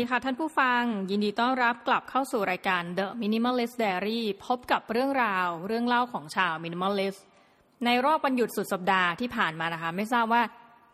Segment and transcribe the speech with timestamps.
[0.00, 7.18] ดีค่ะท่านผู้ฟัง ยินดีต้อนรับกลับเข้าสู่รายการ The Minimalist Diary พบกับเรื่องราว เรื่องเล่าของชาว Minimalist
[7.84, 10.42] ในรอบวันหยุดสุดสัปดาห์ที่ผ่านมานะคะ ไม่ทราบว่า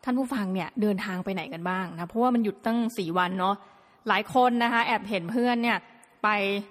[0.05, 3.55] ท่านผู้ฟังเนี่ยเดินทางไปไหนกันบ้างนะเพราะว่ามันหยุดตั้งสี่วันเนาะ
[4.09, 5.79] หลายคนนะคะแอบเห็นเพื่อนเนี่ย
[6.23, 6.29] ไป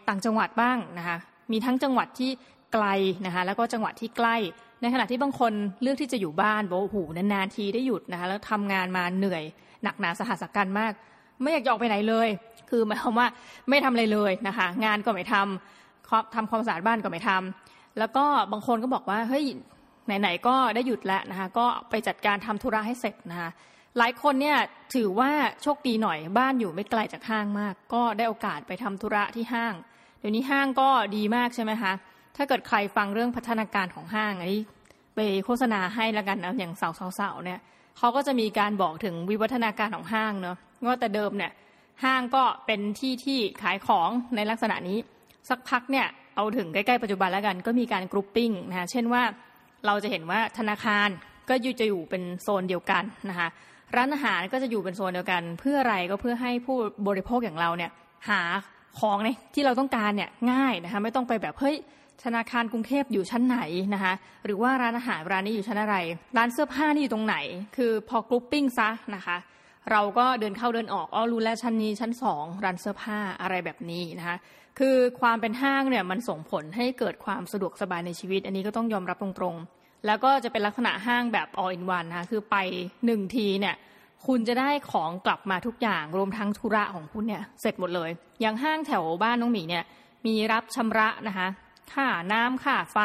[0.08, 1.18] ต่างจังหวัดบ้างนะคะ
[1.52, 2.32] มีทั้งจังหวัดที่
[2.74, 2.86] ไกล
[3.26, 4.36] นะคะแล้วก็จังหวัดที่ใกล้
[4.82, 9.44] ในขณะที่บางคนเลือกที่จะอยู่บ้านบอกโอ้โหนานๆทีได้หยุดนะคะแล้วทำงานมาเหนื่อย
[9.84, 10.94] หนักหนาสหัสกันมาก
[11.42, 12.28] ไม่อยากจะออกไปไหนเลย
[12.70, 13.28] คือหมายความว่า
[13.70, 19.46] ไม่ทำอะไรเลยนะคะ งานก็ไม่ทำทำความสะอาดบ้านก็ไม่ทำแล้วก็บางคนก็บอกว่าเฮ้ย
[20.06, 23.50] ไหนๆก็ได้หยุดแล้วนะคะ ก็ไปจัดการทำธุระให้เสร็จนะคะ
[23.98, 24.58] หลายคนเนี่ย
[24.96, 25.30] ถือว่า
[25.62, 29.74] โชคดีหน่อยบ้านอยู่ไม่ไกลจากห้างมาก ก็ได้โอกาสไปทำธุระที่ห้าง
[30.20, 31.94] เดี๋ยวนี้ห้างก็ดีมากใช่ไหมคะ
[32.36, 34.62] ถ้าเกิดใครฟังเรื่องพัฒนาการของห้างอันนี้
[35.16, 36.74] ไปโฆษณาให้แล้วกันนะอย่าง
[37.20, 37.60] สาวๆเนี่ย
[37.98, 41.52] เขาก็จะมีการบอกถึงวิวัฒนาการของห้างเนาะ ว่าแต่เดิมเนี่ย
[42.04, 44.98] ห้างก็เป็นที่ที่ขายของในลักษณะนี้
[45.50, 49.24] สักพักเนี่ยเอาถึงใกล้ๆปัจจุบันแล้วกันก็มีการกรุ๊ปปิ้งนะเช่นว่า
[49.86, 51.10] เราจะเห็นว่าธนาคาร
[51.50, 53.48] ก็อยู่จะอยู่เป็นโซนเดียวกันนะคะ
[53.96, 57.92] ร้านอาหารก็จะอยู่เป็นโซนเดียวกัน เพื่ออะไรก็เพื่อให้ผู้บริโภคอย่างเราเนี่ย
[58.30, 58.42] หา
[59.00, 61.76] ของเนี่ยที่เราต้องการเนี่ยง่ายนะคะไม่ต้องไปแบบเฮ้ย
[62.24, 63.60] ธนาคารกรุงเทพอยู่ชั้นไหน
[63.94, 64.14] นะคะ
[64.46, 65.96] หรือว่าร้านอาหารร้านนี้อยู่ชั้นอะไร
[66.38, 67.38] ร้านเสื้อผ้านี่อยู่ตรงไหน
[67.76, 69.38] คือพอกรุ๊ปปิ้งซะนะคะ
[69.92, 74.38] เราก็เดินเข้าเดินออกอ๋อรู้แล้วชั้นนี้ชั้นสองร้านเสื้อผ้าอะไรแบบนี้นะคะ
[74.80, 82.56] คือความเป็นห้างเนี่ยมันส่งผลให้เกิดความสะดวกสบายในชีวิต อันนี้ก็ต้องยอมรับตรงๆ แล้วก็จะเป็นลักษณะห้างแบบ all in one นะคะคือไป
[83.06, 83.76] หนึ่งทีเนี่ย
[84.28, 88.10] คุณจะได้ของกลับมาทุกอย่างรวมทั้งธุระของคุณเนี่ยเสร็จหมดเลย
[88.42, 89.84] อย่างห้างแถวบ้านน้องหมีเนี่ย
[90.26, 91.48] มีรับชำระนะคะ
[91.94, 92.98] ค่าน้ำค่าไฟ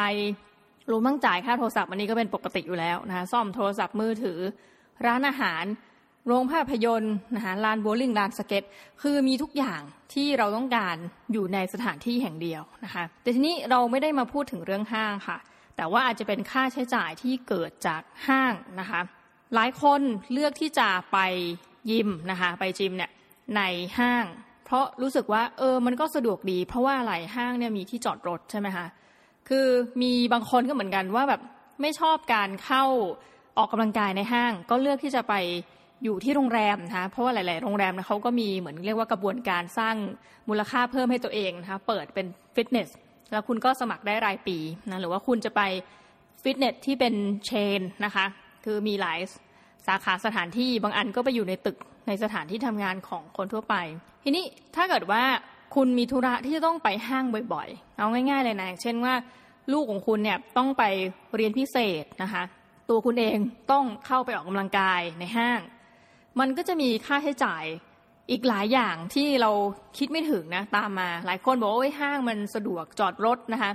[0.91, 4.39] รวมทั้งจ่ายค่าโทรศัพท์อันนี้ก็เป็นปกติอยู่แล้วนะคะซ่อมโทรศัพท์มือถือ
[5.05, 5.63] ร้านอาหาร
[6.27, 8.63] โรงภาพยนตร์นะคะลานโบลิ่งลานสเก็ต
[9.01, 9.81] คือมีทุกอย่าง
[10.13, 10.95] ที่เราต้องการ
[11.31, 15.37] อยู่ในสถานที่แห่งเดียวนะคะแต่ทีนี้เราไม่ได้มาพูดถึงเรื่องห้างค่ะ
[15.75, 19.01] แต่ว่าอาจจะเป็นค่าใช้จ่ายที่เกิดจากห้างนะคะ
[19.55, 20.01] หลายคน
[20.33, 21.17] เลือกที่จะไป
[21.91, 23.11] ยิมนะคะ ไปจิมเนี่ย
[23.55, 23.61] ใน
[23.99, 24.25] ห้าง
[24.65, 28.85] เพราะรู้สึกว่าเออมันก็สะดวกดี เพราะว่าหลายห้างเนี่ยมีที่จอดรถใช่ไหมคะ
[29.49, 29.67] คือ
[30.01, 31.41] มีบางคนก็เหมือนกันว่าแบบ
[31.81, 32.83] ไม่ชอบการเข้า
[33.57, 35.33] ออกกำลังกายในห้าง ก็เลือกที่จะไป
[36.03, 39.95] อยู่ที่โรงแรมนะคะเพราะว่าหลาย ๆ โรงแรมนะเขาก็มีเหมือนเรียกว่ากระบวนการสร้าง
[40.49, 42.25] มูลค่าเพิ่มให้ตัวเองนะคะเปิดเป็น
[42.55, 42.89] ฟิตเนส
[43.31, 44.57] แล้วคุณก็สมัครได้รายปี
[44.89, 45.61] นะหรือว่าคุณจะไป
[46.43, 47.13] ฟิตเนสที่เป็น
[47.45, 48.25] เชนนะคะ
[48.65, 49.19] คือมีหลาย
[49.87, 53.75] สาขาสถานที่บางอันก็ไปอยู่ในตึกในสถานที่ทำงานของคนทั่วไป
[54.23, 54.45] ทีนี้
[54.75, 55.23] ถ้าเกิดว่า
[55.75, 59.13] คุณมีธุระที่จะต้องไปห้างบ่อย ๆ เอาง่าย ๆ เลยนะเช่นว่า
[59.73, 60.83] ลูกของคุณเนี่ยต้องไป
[61.35, 62.43] เรียนพิเศษนะคะ
[62.89, 63.37] ตัวคุณเอง
[63.71, 65.59] ต้องเข้าไปออกกำลังกายในห้าง
[66.39, 67.63] มันก็จะมีค่าใช้จ่าย
[68.31, 69.51] อีกหลายอย่างที่เรา
[69.97, 73.71] คิดไม่ถึงนะตามมา หลายคนบอกว่าห้างมันสะดวกจอดรถนะคะ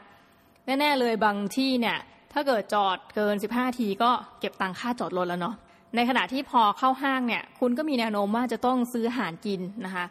[0.66, 1.98] แน่ๆเลยบางที่เนี่ย
[2.32, 5.54] ถ้าเกิดจอดเกิน 15 ทีก็เก็บตังค่าจอดรถแล้วเนาะ
[5.94, 10.04] ในขณะที่พอเข้าห้างเนี่ย คุณก็มีแนวโน้มว่าจะต้องซื้ออาหารกินนะคะ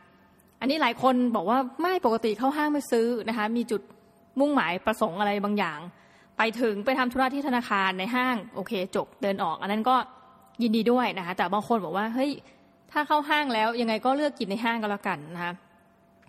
[0.59, 3.81] อันนี้หลายคนบอกว่าไม่ปกติเข้าห้างไม่ซื้อนะคะ มีจุด
[4.39, 5.79] มุ่งหมายประสงค์อะไรบางอย่าง
[6.37, 9.95] ไปถึงไปทำธุระที่ธนาคารในห้างโอเคจบเดินออก อันนั้นก็
[10.61, 12.31] ยินดีด้วยนะคะแต่บางคนบอกว่าเฮ้ย
[12.91, 15.53] ถ้าเข้าห้างแล้วยังไงก็เลือกกินในห้างก็แล้วกันนะคะ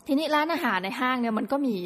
[0.06, 1.76] ทีนี้ร้านอาหารในห้างเนี่ยมันก็มี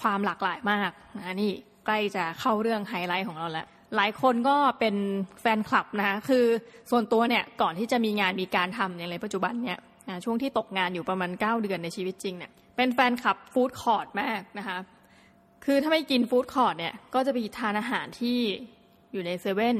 [0.00, 1.52] ความหลากหลายมากนะนี่
[1.86, 4.96] ใกล้จะเข้าเรื่องไฮไลท์ของเราแล้วหลายคนก็เป็น
[5.40, 6.44] แฟนคลับนะคะคือ
[6.90, 9.78] ส่วนตัวเนี่ยก่อนที่จะมีงานมีการทำอย่างในปัจจุบันเนี่ย
[10.24, 14.78] ช่วงที่ตกงานอยู่ประมาณ 9 เดือนในชีวิตจริงเนี่ยเป็นแฟนคลับ food court มากนะคะ
[15.64, 18.38] คือถ้าไม่กิน food court เนี่ยก็จะไปทานอาหารที่
[19.12, 19.76] อยู่ในเซเว่น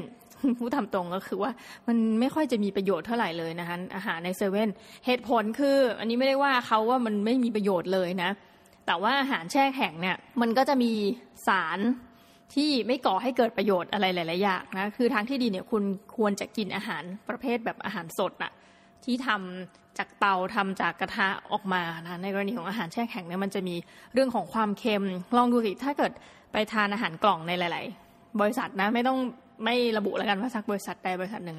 [0.59, 1.51] พูดตรงๆก็คือว่า
[1.87, 4.69] มันไม่ค่อยจะมีประโยชน์เท่าไหร่เลยนะคะอาหารในเซเว่น
[5.05, 8.29] เหตุผลคือ อันนี้ไม่ได้ว่าเขาว่ามันไม่มีประโยชน์เลยนะ
[8.85, 10.91] แต่ว่าอาหารแช่แข็งเนี่ยมันก็จะมี
[11.47, 11.79] สาร
[12.55, 15.83] ที่ไม่ก่อให้เกิดประโยชน์อะไรหลาย ๆ อย่างนะคือทางที่ดีเนี่ยคุณ
[16.17, 18.51] ควรจะกินอาหารประเภทแบบอาหารสดอะ
[19.03, 23.75] ที่ทำจากเตาทำจากกระทะออกมานะในกรณีของอาหารแช่แข็งเนี่ยมันจะมี
[24.13, 25.05] เรื่องของความเค็ม
[25.37, 26.11] ลองดูสิถ้าเกิด
[26.51, 29.17] ไปทานอาหารกล่องในหลาย ๆ บริษัทนะไม่ต้อง
[29.63, 31.57] ไม่ระบุแล้วกันว่าสักบริษัทใดบริษัทหนึ่ง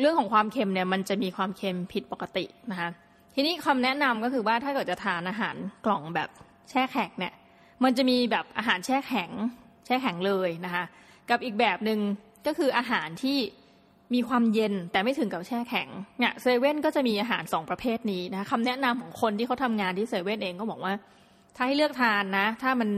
[0.00, 2.88] เรื่องของความเค็มเนี่ยมันจะมีความเค็มผิดปกตินะคะ
[3.34, 5.56] ทีนี้คำแนะนำก็คือว่าถ้าเกิดจะทานอาหาร
[5.86, 6.28] กล่องแบบ
[6.70, 7.32] แช่แข็งเนี่ย
[7.84, 9.30] มันจะมีแบบอาหารแช่แข็ง
[9.86, 10.84] แช่แข็งเลยนะคะ
[11.30, 11.98] กับอีกแบบหนึ่ง
[12.46, 13.38] ก็คืออาหารที่
[14.14, 15.88] มีความเย็นแต่ไม่ถึงกับแช่แข็ง
[16.18, 20.92] เนี่ยเซเว่นก็จะมีอาหารสองประเภทนี้นะคะคำแนะนำของคนที่เขาทางานที่เซเว่นเองก็บอกว่า
[21.56, 22.90] ถ้าให้เลือกทานนะ ถ้ามัน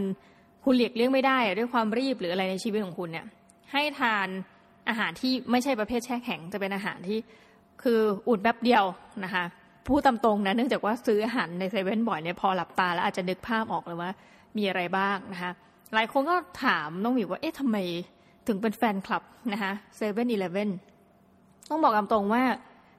[0.64, 3.25] คุณเลียกเลี่ยงไม่ได้ด้วยความรีบหรืออะไรในชีวิตของคุณเนี่ย
[3.76, 4.28] ให้ทาน
[4.88, 7.19] อาหารที่ไม่ใช่ประเภทแช่แข็งจะเป็นอาหารที่
[7.82, 8.84] คืออุ่นแป๊บเดียว
[9.25, 9.44] นะคะ
[9.88, 14.11] พูดตามตรงนะเนื่องจากว่าซื้ออาหารในเซเว่นบ่อยเนี่ยพอหลับตาแล้วอาจจะนึกภาพออกเลยว่า
[14.56, 15.50] มีอะไรบ้างนะคะ
[15.94, 17.76] หลายคนก็ถามน้องหมิวว่าเอ๊ะทำไม
[18.49, 20.70] ถึงเป็นแฟนคลับนะคะเซเว่นอีเลฟเว่น
[21.70, 22.43] ต้องบอกตามตรงว่า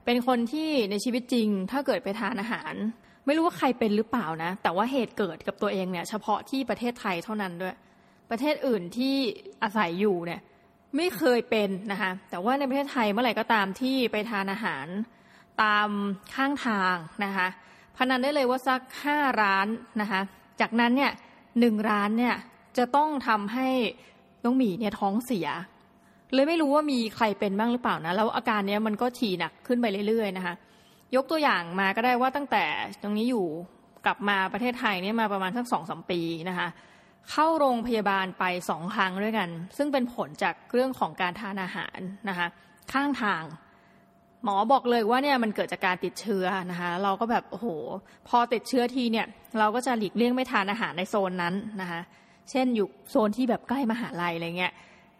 [0.04, 2.74] เป็นคนที่ในชีวิตจริงถ้าเกิดไปทานอาหาร
[3.26, 7.76] ไม่รู้ว่าใครเป็นหรือเปล่านะ แต่ว่าเหตุเกิดกับตัวเองเนี่ยเฉพาะที่ประเทศไทยเท่านั้นด้วย
[8.30, 9.14] ประเทศอื่นที่
[9.62, 10.40] อาศัยอยู่เนี่ย
[10.96, 14.86] ไม่เคยเป็นนะคะแต่ว่าในประเทศไทยเมื่อไหร่ก็ตามที่ไปทานอาหาร
[15.62, 15.88] ตาม
[16.34, 16.94] ข้างทาง
[17.24, 17.46] นะคะ
[17.96, 19.66] พนันได้เลยว่าสักห้าร้าน
[20.00, 20.20] นะคะ
[20.60, 21.12] จากนั้นเนี่ย
[21.60, 22.34] หนึ่งร้านเนี่ย
[22.78, 23.68] จะต้องทำให้
[24.44, 25.48] น้องหมีเนี่ยท้องเสีย
[26.34, 30.54] เลยไม่รู้ว่ามีใครเป็นบ้างหรือเปล่านะแล้วอาการเนี้ยมันก็ถี่หนักขึ้นไปเรื่อยๆนะคะ
[31.16, 32.64] ยกตัวอย่างมาก็ได้ว่าตั้งแต่
[33.02, 33.46] ตรงนี้อยู่
[34.04, 36.68] กลับมาประเทศไทยเนี่ยมาประมาณสักสองสมปีนะคะ
[37.30, 41.98] เข้าโรงพยาบาลไปสองครั้งด้วยกัน ซึ่งเป็นผลจากเรื่องของการทานอาหาร
[42.28, 42.46] นะคะ
[42.92, 43.44] ข้างทาง
[44.44, 47.66] หมอบอกเลยว่าเนี่ยมันเกิดจากการติดเชื้อนะคะเราก็แบบโอ้โห
[48.28, 49.26] พอติดเชื้อทีเนี่ย
[49.58, 52.00] เราก็จะหลีกเลี่ยงไม่ทานอาหารในโซนนั้นนะคะ
[52.50, 54.72] เช่นอยู่โซนที่แบบใกล้มหาลัยอะไรเงี้ย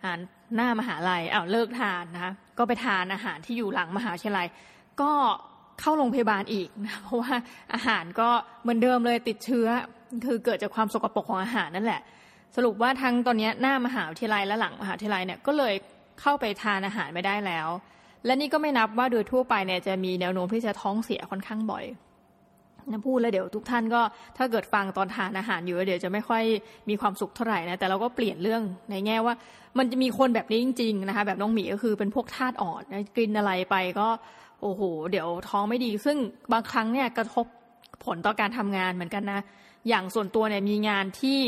[0.05, 0.19] อ่าน
[0.55, 4.47] หน้ามหาลัยอ้าวเลิกทานนะคะก็ไปทานอาหารที่อยู่หลังมหาวิทยาลัย
[5.01, 5.13] ก็
[5.81, 7.35] เข้าโรงพยาบาลอีกนะเพราะว่า
[7.75, 8.29] อาหารก็
[8.63, 9.69] เหมือนเดิมเลยติดเชื้อ
[10.27, 12.01] คือเกิดจากความสกปรกของอาหารนั่นแหละ
[12.57, 15.75] สรุปว่าทั้งตอนนี้หน้ามหาวิทยาลัยและหลังมหาวิทยาลัยเนี่ยก็เลย
[16.21, 17.69] เข้าไปทานอาหารไม่ได้แล้ว
[18.25, 21.85] และนี่ก็ไม่นับว่าโดยทั่วไปเนี่ยจะมีแนวโน้มที่จะท้องเสียค่อนข้างบ่อย
[22.91, 24.01] นะพูดแล้วเดี๋ยวทุกท่านก็
[24.37, 26.43] ถ้าเกิดฟังตอนทานอาหารอยู่เดี๋ยวจะไม่ค่อย
[26.89, 29.35] มีความสุขเท่าไหร่นะแต่เราก็เปลี่ยนเรื่องในแง่ว่า
[29.79, 34.09] มันจะมีคนแบบนี้จริงๆนะคะแบบน้องหมีก็คือเป็นพวกธาตุอ่อนนะกินอะไรไปก็
[34.63, 36.17] โอ้โห เดี๋ยวท้องไม่ดี ซึ่ง
[36.53, 37.47] บางครั้งเนี่ยกระทบ
[38.05, 39.41] ผลต่อการทำงานเหมือนกันนะ
[39.89, 41.39] อย่างส่วนตัวเนี่ยมีงานที่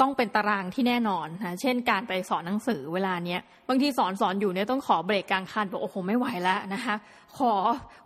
[0.00, 6.94] ต้องเป็นตารางที่แน่นอนนะเช่นการไปสอนหนังสือเวลาเนี้ยบางทีสอนสอนอยู่เนี่ยต้องขอเบรกกลางคันบอกโอ้โหไม่ไหวแล้วนะคะ
[7.38, 7.52] ขอ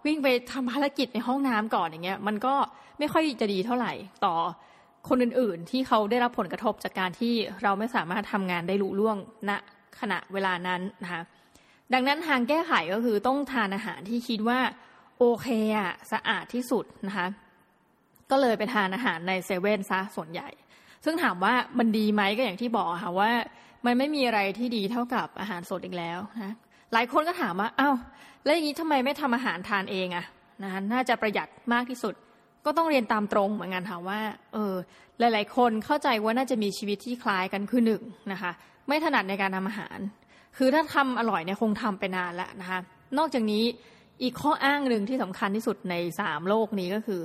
[0.06, 2.54] วิ่งไปทำภารกิจในห้องน้ำก่อนอย่างเงี้ยมันก็
[2.98, 3.92] ไม่ค่อยจะดีเท่าไหร่
[4.24, 4.34] ต่อ
[5.08, 9.16] คนอื่นๆ ที่เขาได้รับผลกระทบจากการที่เราไม่สามารถทำงานได้ลุล่วง
[9.48, 9.50] ณ
[10.00, 11.22] ขณะเวลานั้นนะคะ
[11.92, 14.60] ดังนั้นทางแก้ไขก็คือต้องทานอาหารที่คิดว่า
[15.18, 17.26] โอเคอะสะอาดที่สุดนะคะ
[18.30, 20.48] ก็เลยไปทานอาหารในเซเว่นซะส่วนใหญ่
[21.04, 23.30] ซึ่งถามว่ามันดีไหมก็อย่างที่บอกค่ะว่า
[23.86, 26.54] มันไม่มีอะไรที่ดีเท่ากับอาหารสดอีกแล้วนะ
[26.92, 27.90] หลายคนก็ถามว่าเอา้า
[28.44, 30.26] แล้วอย่างนี้ทำไมไม่ทำอาหารทานเองอะ
[30.62, 32.14] นะคะน่าจะประหยัดมากที่สุด
[32.64, 34.20] ก็ต้องเรียนตามตรงเหมือนกันค่ะว่า
[34.52, 34.74] เออ
[35.18, 38.52] หลาย ๆ คนเข้าใจว่าน่าจะมีชีวิตที่คล้ายกันคือหนึ่งนะคะ
[38.88, 39.98] ไม่ถนัดในการทำอาหาร
[40.56, 42.78] คือถ้าทำอร่อยเนี่ยคงทำไปนานแล้วนะคะ
[43.18, 43.64] นอกจากนี้
[44.22, 47.20] อีกข้ออ้างหนึ่งที่สำคัญที่สุดในสามโลกนี้ก็คือ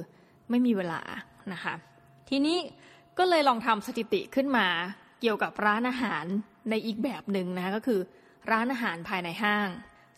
[0.50, 1.02] ไม่มีเวลา
[1.54, 1.74] นะคะ
[2.30, 2.58] ทีนี้
[3.18, 4.68] ก็เลยลองทำสถิติขึ้นมา
[5.22, 6.26] เกี่ยวกับร้านอาหาร
[6.70, 8.00] ในอีกแบบหนึ่งนะคะก็คือ
[8.52, 9.68] ร้านอาหารภายในห้าง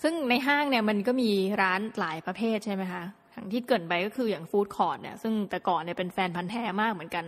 [0.04, 1.32] ซึ่งในห้างเนี่ยมันก็มี
[1.62, 3.04] ร้านหลายประเภทใช่ไหมคะ
[3.36, 7.26] ทั้งที่เกินไปก็คืออย่างฟู้ดคอร์ทเนี่ยซึ่งแต่ก่อนเนี่ยเป็นแฟนพันธ์แท้มากเหมือนกัน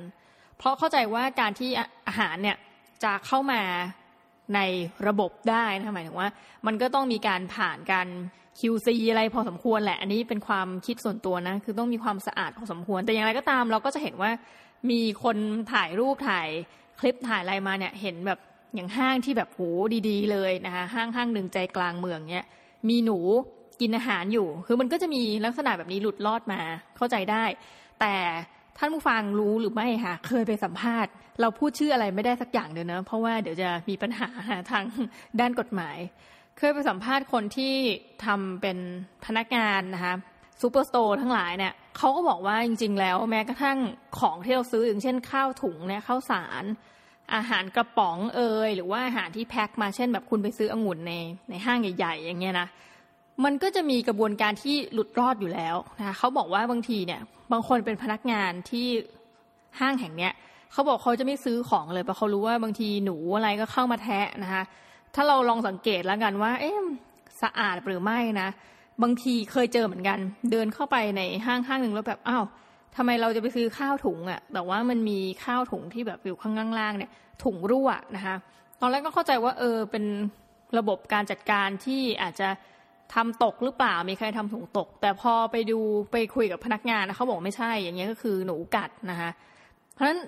[0.58, 1.70] เพราะเข้าใจว่าการที่
[2.08, 2.58] อาหารเนี่ย
[3.04, 3.62] จะเข้ามา
[4.56, 4.60] ใน
[5.08, 6.30] ระบบได้นะหมายถึงว่า
[6.66, 8.08] มันก็ต้องมีการผ่านการ
[8.60, 14.32] QC อะไรพอสมควรแหละ อันนี้เป็นความคิดส่วนตัวนะ คือต้องมีความสะอาดพอสมควร แต่อย่างไรก็ตามเราก็จะเห็นว่า
[14.90, 15.38] มีคน
[15.74, 16.48] ถ่ายรูปถ่าย
[17.00, 18.40] คลิปถ่ายอะไรมาเนี่ยเห็นแบบ
[18.76, 19.60] อย่างห้างที่แบบโห
[20.10, 22.46] ดี ๆ เลยนะคะห้างห้างหนึ่งใจกลางเมืองเนี่ย
[22.90, 23.18] มีหนู
[23.82, 26.62] กินอาหารอยู่ คือมันก็จะมีลักษณะแบบนี้หลุดลอดมา
[26.98, 27.44] เข้าใจได้
[28.00, 28.16] แต่
[28.78, 31.12] ท่านผู้ฟังรู้หรือไม่คะเคยไปสัมภาษณ์
[31.42, 34.30] เราพูดชื่ออะไรไม่ได้สักอย่างเดียวนะ เพราะว่าเดี๋ยวจะมีปัญหา
[34.72, 34.86] ทาง
[35.40, 35.98] ด้านกฎหมาย
[36.58, 37.74] เคยไปสัมภาษณ์คนที่
[38.26, 38.78] ทำเป็น
[39.26, 40.16] พนักงานนะคะ
[40.62, 43.78] ซูเปอร์สโตร์ทั้งหลายเนี่ยเขาก็บอกว่าจริง ๆ แล้วแม้กระทั่ง
[44.20, 46.64] ของที่เราซื้ออย่างเช่นข้าวถุงเนี่ยข้าวสาร
[47.36, 51.14] อาหารกระป๋องเอยหรือว่าอาหารที่แพ็คมาเช่น แบบคุณไปซื้อองุ่นใน
[51.50, 52.68] ในห้างใหญ่ ๆ อย่างเงี้ยนะ
[53.44, 57.22] มันก็จะมีกระบวนการที่หลุดรอดอยู่แล้วนะคะเขาบอกว่าบางทีเนี่ย
[57.52, 58.88] บางคนเป็นพนักงานที่
[59.80, 60.34] ห้างแห่งเนี้ย
[60.74, 64.64] เขาบอกเขาจะไม่ซื้อของเลยเพราะเขารู้ว่าบางทีหนูอะไรก็เข้ามาแทะนะคะ
[65.16, 66.78] ถ้าเราลองสังเกตแล้วกันว่า เอ๊ะ
[67.42, 68.50] สะอาดหรือไม่นะ
[69.04, 70.20] บางทีเคยเจอเหมือนกัน
[70.52, 72.46] เดินเข้าไปในห้างห้างหนึ่งแล้วแบบอ้าว
[72.96, 77.12] ทำไมเราจะไปซื้อข้าวถุงอะ่ะ แต่ว่ามันมีข้าวถุงที่แบบอยู่ข้างล่างเนี่ย
[77.44, 78.36] ถุงรั่วนะคะ
[78.82, 80.06] ตอนแรกก็เข้าใจว่าเออเป็น
[80.78, 82.50] ระบบการจัดการที่อาจจะ
[83.16, 85.80] ทำตกหรือเปล่า มีใครทำถุงตก แต่พอไปดู
[86.12, 89.30] ไปคุยกับพนักงานนะเขาบอกไม่ใช่ อย่างเงี้ยก็คือหนูกัดนะคะ
[89.94, 90.20] เพราะฉะนั้น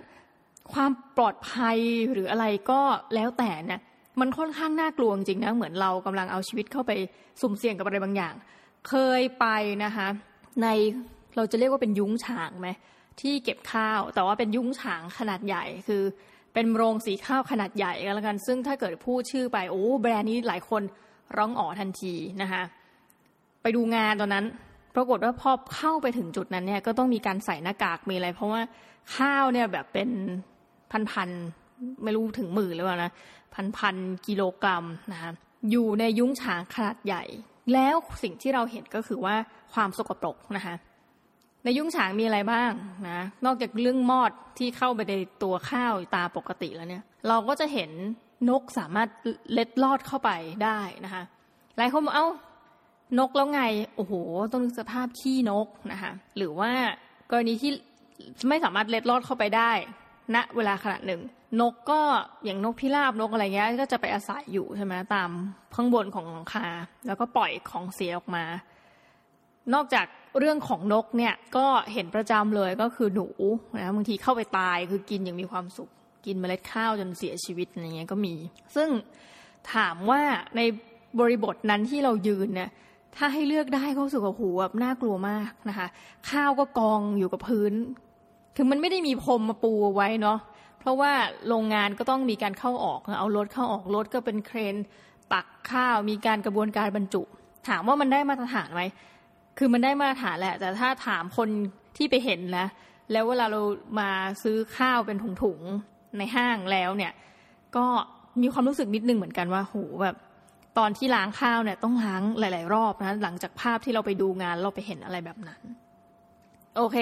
[0.74, 1.78] ความปลอดภัย
[2.14, 2.82] หรืออะไรก็
[3.16, 3.82] แล้วแต่นี่ย
[4.20, 6.92] มันค่อนข้างน่ากลัวจริงนะเหมือนเรากำลังเอาชีวิตเข้าไป
[7.42, 8.34] สุ่มเสี่ยงกับอะไรบางอย่าง
[8.90, 9.46] เคยไป
[9.84, 10.08] นะคะ
[10.62, 10.68] ใน
[11.36, 12.70] เราจะเรียกว่าเป็นยุ้งฉางไหม
[13.22, 16.04] ที่เก็บข้าว แต่ว่าเป็นยุ้งฉางขนาดใหญ่คือ
[16.54, 20.82] เป็นโรงสีข้าวขนาดใหญ่กันแล้วกัน ซึ่งถ้าเกิดพูดชื่อไปโอ้แบรนด์นี้หลายคน
[21.38, 22.62] ร้องอ๋อทันทีนะคะ
[23.62, 24.46] ไปดูงานตอนนั้น
[24.96, 28.62] ปรากฏว่าพอเข้าไปถึงจุดนั้นเนี่ยก็ต้องมีการใส่หน้ากากมีอะไร เพราะว่า
[29.16, 30.10] ข้าวเนี่ยแบบเป็น
[31.12, 33.12] พันๆไม่รู้ถึงหมื่นหรือเปล่านะ
[33.78, 35.32] พันๆกิโลกรัมนะคะ
[35.72, 37.24] อยู่ในยุ้งฉางขนาดใหญ่
[37.74, 39.36] แล้วสิ่งที่เราเห็นก็คือว่า
[39.74, 40.76] ความสกปรกนะคะ
[41.64, 42.72] ในยุ้งฉางมีอะไรบ้าง
[43.08, 47.92] นะนอกจากเรื่องมอดที่เข้าไปในตัวข้าวตาปกติแล้วเนี่ย เราก็จะเห็น
[48.50, 49.10] นกสามารถ
[49.54, 50.30] เล็ดลอดเข้าไป
[50.64, 51.24] ได้นะคะ
[51.78, 52.28] หลายคนบอกเอ้า
[53.20, 53.62] นกแล้วไง
[53.96, 54.14] โอ้โห
[54.52, 56.72] ต้องนึกสภาพขี้นกนะคะหรือว่า
[57.32, 57.72] กรณีที่
[58.50, 59.72] ไม่สามารถเล็ดลอดเข้าไปได้
[60.34, 61.22] ณนะเวลาขณะหนึ่ง
[61.62, 62.02] นกก็
[62.46, 65.30] อย่างนกพิราบนกอะไรเงี้ยก็จะไปอาศัยอยู่ใช่ไหมตาม
[65.76, 66.68] ข้างบนของหลังคา
[67.08, 68.44] แล้วก็ปล่อยของเสียออกมา
[69.74, 70.06] นอกจาก
[70.40, 73.28] เรื่องของนกเนี่ยก็เห็นประจำเลยก็คือหนู
[73.78, 75.90] นะบางทีเข้าไปตายคือกินอย่างมีความสุข
[76.26, 78.36] กินเมล็ดข้าวจนเสียชีวิตอะไรเงี้ยก็มี
[78.76, 78.90] ซึ่ง
[79.74, 80.22] ถามว่า
[80.56, 80.62] ใน
[81.20, 82.70] บริบทนั้นที่เรายืนเนี่ย
[83.16, 85.88] ถ้าให้เลือกได้ก็รู้สึกว่าหูแบบน่ากลัวมากนะคะ
[86.30, 87.74] ข้าวก็กองอยู่กับพื้น
[88.56, 90.40] คือมันไม่ได้มีพรมมาปูไว้เนาะ
[90.80, 91.12] เพราะว่า
[91.48, 94.76] โรงงานก็ต้องมีการเข้าออกเอารถเข้าออกรถก็เป็นเครน
[95.34, 97.22] ตักข้าวมีการกระบวนการบรรจุ
[97.68, 98.84] ถามว่ามันได้มาตรฐานไหม
[99.58, 101.50] คือมันได้มาตรฐานแหละ แต่ถ้าถามคน
[101.98, 102.68] ที่ไปเห็นนะ
[103.12, 103.62] แล้วเวลาเรา
[104.00, 104.10] มา
[104.44, 107.14] ซื้อข้าวเป็นถุงๆในห้างแล้วเนี่ย
[107.76, 107.86] ก็
[108.42, 110.16] มีความรู้สึกนิดนึงเหมือนกันว่าโหแบบ
[110.78, 115.62] ตอนที่ล้างข้าวเนี่ยต้องล้างหลาย ๆ รอบนะหลังจากภาพที่เราไปดูงานเราไปเห็นอะไรแบบนั้น
[116.78, 116.98] โอเค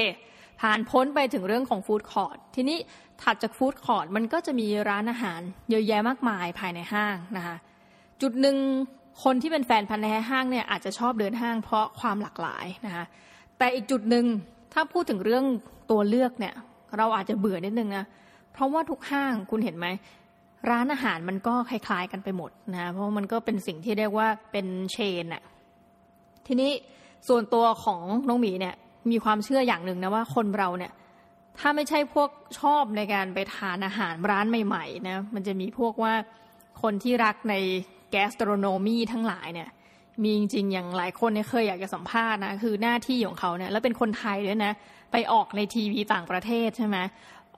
[0.62, 2.77] ผ่านพ้นไปถึงเรื่องของ food court ทีนี้
[3.22, 7.55] ถัดจาก food court มันก็จะมีร้านอาหารเยอะแยะมากมายภายในห้างนะคะ
[8.22, 8.57] จุดหนึ่ง
[9.24, 13.05] คนที่เป็นแฟนพันธุ์ในห้างเนี่ยอาจจะชอบเดินห้างเพราะความหลากหลายนะคะ
[13.57, 14.25] แต่อีกจุดหนึ่ง
[14.74, 15.45] ถ้าพูดถึงเรื่อง
[15.91, 16.53] ตัวเลือกเนี่ย
[16.98, 18.05] เราอาจจะเบื่อนิดนึงนะ
[18.53, 19.88] เพราะว่าทุกห้างคุณเห็นไหม
[20.69, 25.43] ร้านอาหารมันก็คล้ายๆกันไปหมดนะเพราะมันก็เป็นสิ่งที่เรียกว่าเป็น chainนอะ
[26.48, 26.72] ทีนี้
[27.27, 28.75] ส่วนตัวของน้องหมีเนี่ย
[29.12, 30.91] มีความเชื่ออย่างหนึ่งนะว่าคนเราเนี่ย
[31.60, 32.29] ถ้าไม่ใช่พวก
[32.60, 36.13] ชอบในการไปทานอาหารร้านใหม่ๆนะมันจะมีพวกว่า
[36.81, 37.55] คนที่รักใน
[38.12, 39.69] แกสโตรโนมีทั้งหลายเนี่ย
[40.24, 44.74] มีจริงๆอย่างหลายคนเนี่ยเคยอยากจะสัมภาษณ์นะคือหน้าที่ของเขาเนี่ย แล้วเป็นคนไทยด้วยนะ
[45.12, 46.98] ไปออกในทีวีต่างประเทศใช่ไหม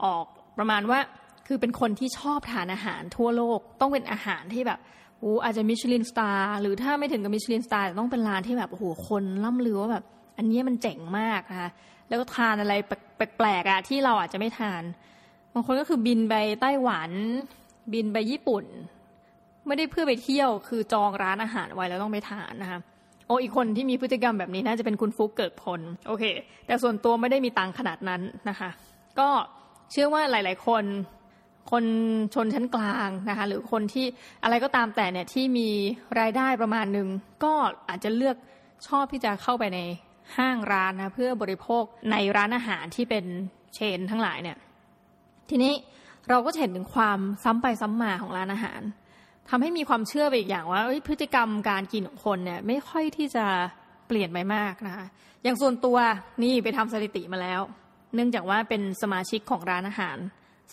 [0.04, 0.26] ออก
[0.58, 1.00] ประมาณว่า
[1.48, 4.80] คือเป็นคนที่ชอบทานอาหารทั่วโลกต้องเป็นอาหารที่แบบ
[5.20, 10.04] โอ้อาจจะ Michelin star หรือถ้าไม่ถึงกับ Michelin star ต้องเป็นร้านที่แบบโอ้โหคนล่ำลือว่าแบบ
[10.38, 11.70] อันนี้มันเจ๋งมากนะคะ
[12.10, 12.74] แล้วก็ทานอะไร
[13.18, 14.84] แปลกๆอะที่เราอาจจะไม่ทาน
[15.54, 17.12] บางคนก็คือบินไปไต้หวัน
[17.94, 18.66] บินไปญี่ปุ่น
[19.68, 22.80] ไม่ได้เพื่อไปเที่ยวคือจองร้านอาหารไว้แล้วต้องไปทานนะคะ
[23.28, 26.24] โอ้อีกคนที่มีพฤติกรรมแบบนี้น่าจะเป็นคุณฟุกเกิดผลโอเค
[26.66, 28.70] แต่ส่วนตัวไม่ได้มีตังขนาดนั้นนะคะ
[29.20, 29.30] ก็
[29.92, 30.84] เชื่อว่าหลาย ๆ คน
[31.72, 31.84] คน
[32.34, 34.06] ชนชั้นกลางนะคะ หรือคนที่
[34.44, 35.70] อะไรก็ตามแต่เนี่ยที่มี
[36.20, 37.08] รายได้ประมาณหนึ่ง
[37.44, 37.54] ก็
[37.90, 38.36] อาจจะเลือก
[38.88, 39.80] ชอบที่จะเข้าไปใน
[40.38, 43.26] ห้างร้านนะเพื่อบริโภคในร้านอาหารที่เป็น
[43.76, 44.58] เชนทั้งหลายเนี่ย
[45.50, 45.74] ทีนี้
[46.30, 48.82] เราก็เห็นถึงความซ้ำไปซ้ำมาของร้านอาหาร
[49.50, 53.46] ทำให้มีความเชื่อไปอีกอย่างว่าพฤติกรรมการกินของคนเนี่ย ไม่ค่อยที่จะ
[54.08, 55.06] เปลี่ยนไปมากนะคะ
[55.44, 55.98] อย่างส่วนตัว
[56.44, 57.62] นี่ไปทำสถิติมาแล้ว
[58.16, 60.18] เนื่องจากว่าเป็นสมาชิกของร้านอาหาร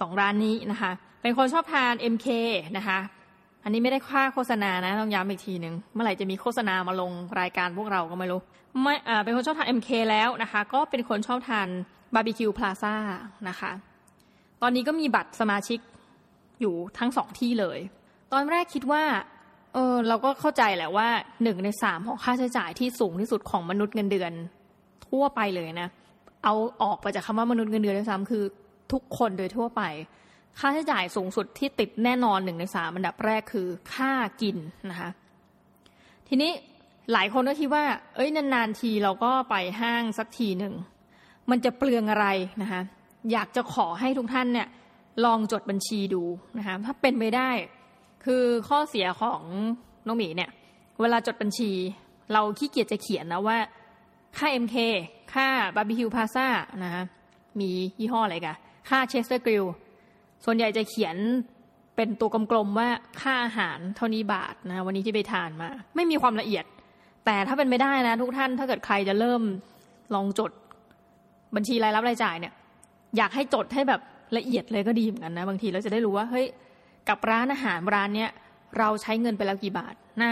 [0.01, 0.91] สองร้านนี้นะคะ
[1.23, 2.29] เป็นคนชอบทาน MK
[2.77, 2.99] นะคะ
[3.65, 8.41] อันนี้ไม่ได้ค่าโฆษณานะ ต้องย้ำอีกทีหนึ่งเมื่อไหร่จะมีโฆษณามาลงรายการพวกเราก็ไม่รู้
[8.81, 11.69] ไม่อ่าเป็นคนชอบทาน MK แล้วนะคะ ก็เป็นคนชอบทาน
[12.15, 12.95] บาร์บีคิวพลาซ่า
[13.49, 13.71] นะคะ
[14.63, 15.79] ตอนนี้ก็มีบัตรสมาชิก
[16.61, 17.79] อยู่ทั้งสองที่เลย
[18.33, 19.03] ตอนแรกคิดว่า
[19.75, 21.09] เออเราก็เข้าใจแหละว่า
[21.43, 24.33] หนึ่งในสามของค่าใช้จ่ายที่สูงที่สุดของมนุษย์เงินเดือน
[25.09, 25.89] ทั่วไปเลยนะ
[26.45, 28.45] เอาออกไปจากคำว่ามนุษย์เงินเดือนด้วยซ้ำคือ
[28.93, 29.83] ทุกคนโดยทั่วไป
[30.59, 34.13] ค่าใช้จ่ายสูงสุดที่ติดแน่นอนหนึ่งในสามอันดับแรกคือค่า
[34.43, 34.57] กิน
[34.91, 35.11] นะคะ
[36.29, 36.51] ทีนี้
[37.13, 40.75] หลายคนก็คิดว่า เอ้ยนานๆทีเราก็ไปห้างสักทีหนึ่ง
[41.51, 42.27] มันจะเปลืองอะไร
[42.63, 42.83] นะคะ
[43.33, 44.69] อยากจะขอให้ทุกท่านเนี่ย
[45.25, 46.23] ลองจดบัญชีดู
[46.59, 47.51] นะคะถ้าเป็นไปได้
[48.25, 49.43] คือข้อเสียของ
[50.07, 50.51] น้องหมีเนี่ย
[51.01, 51.71] เวลาจดบัญชี
[52.33, 53.59] เราขี้เกียจจะเขียนนะว่า
[54.39, 54.77] ค่า MK
[55.35, 56.49] ค่าบาร์บีคิวพลาซ่า
[56.85, 57.03] นะคะ
[57.61, 58.57] มียี่ห้ออะไรกัน
[58.89, 59.65] ค่าเชสเตอร์กริล
[60.45, 61.17] ส่วนใหญ่จะเขียน
[61.97, 62.89] เป็นตัวกลมๆว่า
[63.21, 66.65] ค่าอาหารเท่านี้บาทนะวันนี้ที่ไปทานมา ไม่มีความละเอียด
[67.27, 69.43] แต่ถ้าเป็นไม่ได้นะ ทุกท่านถ้าเกิดใครจะเริ่ม
[70.15, 70.51] ลองจด
[71.57, 72.53] บัญชีรายรับรายจ่ายเนี่ย
[73.17, 74.01] อยากให้จดให้แบบ
[74.37, 76.47] ละเอียดเลยก็ดีเหมือนกันนะ บางทีเราจะได้รู้ว่าเฮ้ย
[77.09, 78.31] กับร้านอาหารร้านเนี้ย
[78.79, 80.31] เราใช้เงินไปแล้วกี่บาทนะ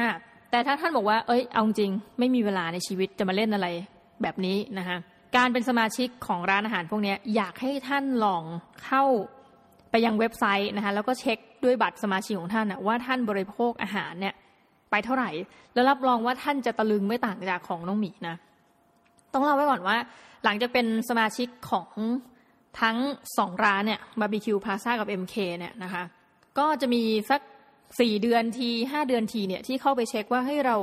[0.51, 3.69] แต่ถ้าท่านบอกว่า เอ้ยเอาจริง ไม่มีเวลาในชีวิตจะมาเล่นอะไร
[4.23, 4.97] แบบนี้นะคะ
[5.37, 8.45] การเป็นสมาชิกของร้านอาหารพวกนี้อยากให้ท่านลอง
[8.85, 9.05] เข้า
[9.91, 14.35] ไปยังเว็บไซต์นะคะแล้วก็เช็คด้วยบัตรสมาชิกของท่านว่าท่านบริโภคอาหารเนี่ย
[14.91, 15.31] ไปเท่าไหร่
[15.75, 18.37] แล้วรับรองว่าท่านจะตะลึงไม่ต่างจากของน้องหมีนะ
[19.33, 19.97] ต้องเล่าไว้ก่อนว่า
[20.45, 21.89] หลังจากเป็นสมาชิกของ
[22.81, 22.97] ทั้ง
[23.39, 26.03] สองร้านเนี่ยบาร์บีคิวพาซ่ากับ MK เนี่ยนะคะ
[26.59, 27.41] ก็จะมีสัก
[28.01, 30.77] สี่เดือนทีห้าเดือนทีเนี่ยที่เข้าไปเช็คว่าให้เรา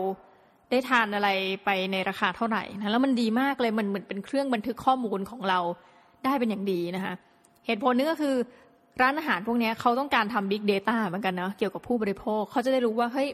[0.72, 1.30] ได้ทานอะไร
[1.66, 5.60] ไปในราคาเท่าไหร่นะแล้วมันดีมากเลยมันเหมือนเป็นเครื่องบันทึกข้อมูลของเรา
[6.26, 7.14] ได้เป็นอย่างดีนะคะ
[7.66, 8.36] เหตุผลนึงก็คือ
[9.02, 13.30] ร้านอาหารพวกนี้เขาต้องการทำ Big Data เหมือนกันนะเกี่ยวกับผู้บริโภคเขาจะได้รู้ว่าเฮ้ย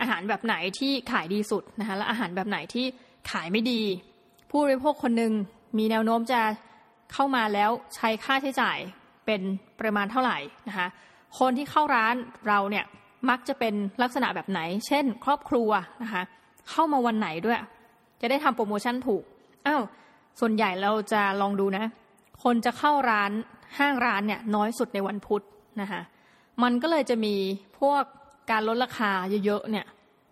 [0.00, 2.86] อาหารแบบไหนที่ขายดีสุดนะคะและอาหารแบบไหนที่
[3.30, 3.80] ขายไม่ดี
[4.50, 5.32] ผู้บริโภคคนหนึ่ง
[5.78, 6.40] มีแนวโน้มจะ
[7.12, 8.78] เข้ามาแล้วใช้ค่าใช้จ่าย
[9.26, 9.40] เป็น
[9.80, 10.86] ประมาณเท่าไหร่นะคะ
[11.38, 12.14] คนที่เข้าร้าน
[12.48, 12.84] เราเนี่ย
[13.30, 15.70] มักจะเป็นลักษณะแบบไหน เช่น ครอบครัว
[16.02, 16.22] นะคะ
[16.70, 17.58] เข้ามาวันไหนด้วย
[18.20, 19.22] จะได้ทำโปรโมชั่นถูก
[19.66, 19.82] อ้าว
[20.40, 21.84] ส่วนใหญ่เราจะลองดูนะ
[22.42, 23.30] คนจะเข้าร้าน
[23.78, 25.42] ห้างร้านเนี่ยน้อยสุดในวันพุธ
[25.80, 26.00] นะคะ
[26.62, 27.34] มันก็เลยจะมี
[27.80, 28.04] พวก
[28.50, 29.10] การลดราคา
[29.44, 29.86] เยอะๆเนี่ย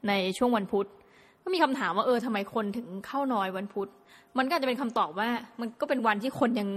[0.08, 0.86] ในช่วงวันพุธ
[1.42, 3.88] ก็มีคำถามว่าเออทำไมคนถึงเข้าน้อยวันพุธ
[4.38, 5.28] มันก็จะเป็นคำตอบว่า
[5.60, 6.68] มันก็เป็นวันที่คนยัง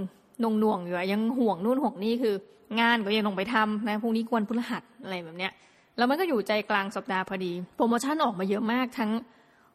[0.43, 2.36] นงน่วงอยู่ยังห่วงนู่นห่วงนี่คือ
[2.79, 5.51] งานก็ยังลงไปทำนะพรุ่งนี้วันพฤหัสอะไรแบบเนี้ย
[5.98, 9.12] แล้วมันก็อยู่ใจกลางสัปดาห์พอดี โปรโมชั่นออกมาเยอะมากทั้ง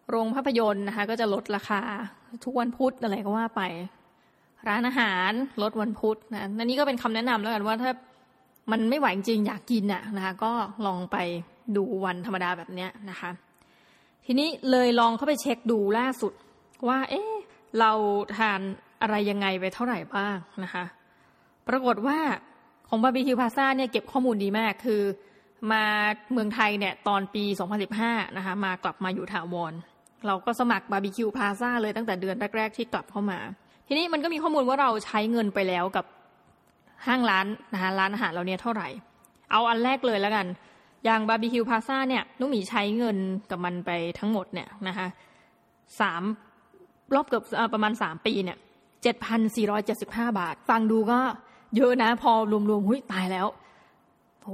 [0.09, 1.81] โรงภาพยนตร์นะคะ ก็จะลดราคา
[2.45, 3.63] ทุกวันพุธอะไรก็ว่าไป
[4.69, 5.31] ร้านอาหาร
[5.63, 7.91] ลดวันพุธนะนันนี้ก็เป็นคำแนะนำแล้วกันว่าถ้า
[8.71, 10.53] มันไม่ไหวจริงอยากกินอะนะคะ ก็
[10.87, 11.17] ลองไป
[11.77, 13.31] ดูวันธรรมดาแบบเนี้ยนะคะ
[14.27, 16.33] ทีนี้เลยลองเข้าไปเช็คดูล่าสุด
[16.89, 17.33] ว่า เอ๊ะ
[17.79, 17.93] เรา
[18.37, 18.61] ทาน
[19.03, 20.85] อะไรยังไงไปเท่าไหร่บ้างนะคะ
[21.69, 22.19] ปรากฏว่า
[22.89, 25.03] ของบาร์บีคิวพลาซ่าเนี่ยเก็บข้อมูลดีมากคือ
[25.73, 25.85] มา
[26.33, 27.45] เมืองไทยเนี่ยตอนปี
[27.91, 29.73] 2015 นะคะ มากลับมาอยู่ถาวร
[30.27, 33.39] เราก็สมัครบาร์บีคิวพลาซ่าเลยตั้งแต่เดือนแรกๆที่กลับเข้ามา
[33.87, 36.05] ทีนี้มันก็มีข้อมูลว่าเราใช้เงินไปแล้วกับ
[37.07, 38.89] ห้างร้านนะคะร้านอาหารเราเนี่ยเท่าไหร่
[39.53, 40.47] เอาอันแรกเลยแล้วกัน
[41.05, 43.17] อย่างบาร์บีคิวพาซ่าเนี่ยนุ้งหมีใช้เงิน
[43.51, 45.07] กับมันไปทั้งหมดเนี่ยนะคะ
[46.01, 46.23] สาม
[47.15, 47.43] รอบเกือบ
[47.75, 48.59] ประมาณสามปีเนี่ย
[49.03, 51.19] เจ็ดพันสี่ร้อยเจ็ดสิบห้าบาท ฟังดูก็
[51.77, 53.47] เยอะนะพอรวมๆหุ้ยตายแล้ว
[54.43, 54.53] โห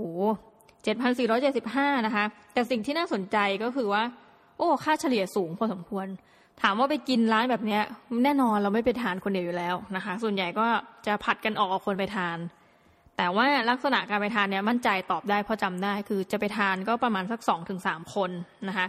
[0.85, 4.03] เจ็ดพันสี่ร้อยเจ็ดสิบห้านะคะ แต่สิ่งที่น่าสนใจก็คือว่า
[4.59, 6.07] โอ้ ค่าเฉลี่ยสูงพอสมควร
[6.63, 7.83] ถามว่าไปกินร้านแบบเนี้ย
[8.25, 10.67] แน่นอนเราไม่ไปทานคนเดียวอยู่แล้วนะคะ ส่วนใหญ่ก็
[11.07, 12.39] จะผัดกันออกเอาคนไปทาน
[13.17, 18.31] แต่ว่าลักษณะการไปทานเนี่ยมั่นใจตอบได้เพราะจำได้ คือจะไปทานก็ประมาณสักสองถึงสามคน
[18.69, 18.87] นะคะ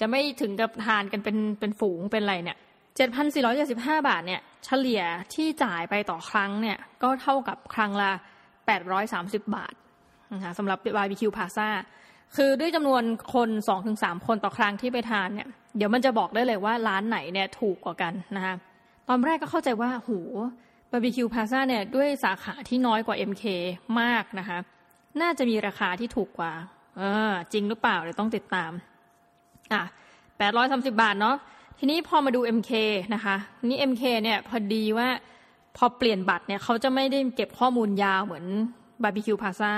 [0.00, 2.58] จะไม่ถึงกับทานกันเป็นเป็นฝูงเป็นอะไรเนี่ย
[2.96, 5.02] เจ็ดพันสี่ร้อยเจ็ดสิบห้าบาทเนี่ยเฉลี่ย
[5.34, 8.10] ที่จ่ายไปต่อครั้งเนี่ยก็เท่ากับครั้งละ
[8.66, 9.74] แปดร้อยสามสิบบาท
[10.32, 11.68] นะคะสำหรับบาร์บีคิวพาซา
[12.36, 13.02] คือด้วยจำนวน
[13.34, 18.54] คนสองถึงสามคนต่อครั้งที่ไปทานเนี่ยเดี๋ยวมันจะบอกได้เลยว่าร้านไหนเนี่ยถูกกว่ากันนะคะ
[19.08, 20.10] ตอนแรกก็เข้าใจว่าโห
[20.94, 23.44] บาร์บีคิวพาซาเนี่ยด้วยสาขาที่น้อยกว่า MK
[24.00, 24.58] มากนะคะ
[25.20, 26.52] น่าจะมีราคาที่ถูกกว่า
[26.96, 28.72] เออ จริงหรือเปล่าเดี๋ยวต้องติดตาม
[29.72, 29.82] อะ
[30.38, 31.36] แปดร้อยสาสิบาทเนาะ
[31.78, 32.72] ทีนี้พอมาดู MK
[33.14, 33.36] นะคะ
[33.68, 35.08] นี่ MK เนี่ยพอดีว่า
[35.76, 38.46] พอเปลี่ยนบัตรเนี่ยเขาจะไม่ได้เก็บข้อมูลยาวเหมือน
[39.02, 39.72] บาร์บีคิวพลาซ่า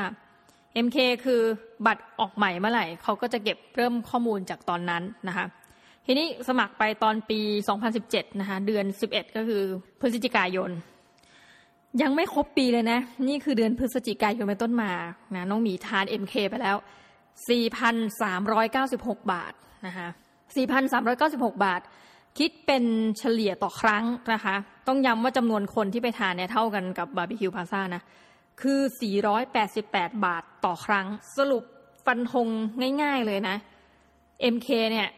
[0.87, 1.41] MK คือ
[1.87, 5.47] บัตรออกใหม่เมื่อไหร่เขาก็จะเก็บเริ่มข้อมูลจากตอนนั้นนะคะ
[6.07, 7.41] ทีนี้สมัครไปตอนปี
[7.91, 9.63] 2017 นะคะ เดือน 11 ก็คือ
[10.01, 10.71] พฤศจิกายน
[12.03, 14.93] ยังไม่ครบปีเลยนะ นี่คือเดือนพฤศจิกายนเป็นต้นมา
[15.35, 16.77] นะน้องหมีทาน MK ไปแล้ว
[17.99, 19.53] 4,396 บาท
[19.87, 20.09] นะคะ
[20.87, 21.81] 4,396 บาท
[22.39, 22.85] คิดเป็น
[23.19, 24.05] เฉลี่ยต่อครั้ง
[24.35, 24.55] นะคะ
[24.87, 28.03] ต้องย้ำว่าจำนวนคนที่ไปทานเนี่ยเท่ากันกับบาร์บีคิวพลาซ่านะ
[28.63, 28.81] คือ
[29.53, 31.07] 488 บาทต่อครั้ง
[31.37, 31.63] สรุป
[32.07, 32.49] ฟันธง
[33.03, 33.57] ง่ายๆเลยนะ
[34.55, 35.09] MK เนี่ย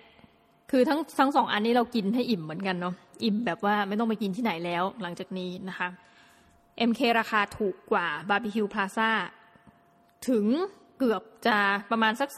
[0.71, 5.89] คือทั้งทั้งสองอันนี้เรากินให้อิ่มเหมือนกันเนาะอิ่มแบบว่าไม่ต้องไปกินที่ไหนแล้วหลังจากนี้นะคะ
[6.91, 9.11] MK ราคาถูกกว่าบาร์บีคิวพลาซ่า
[10.29, 10.45] ถึง
[10.99, 11.59] เกือบจะ
[11.91, 12.29] ประมาณสัก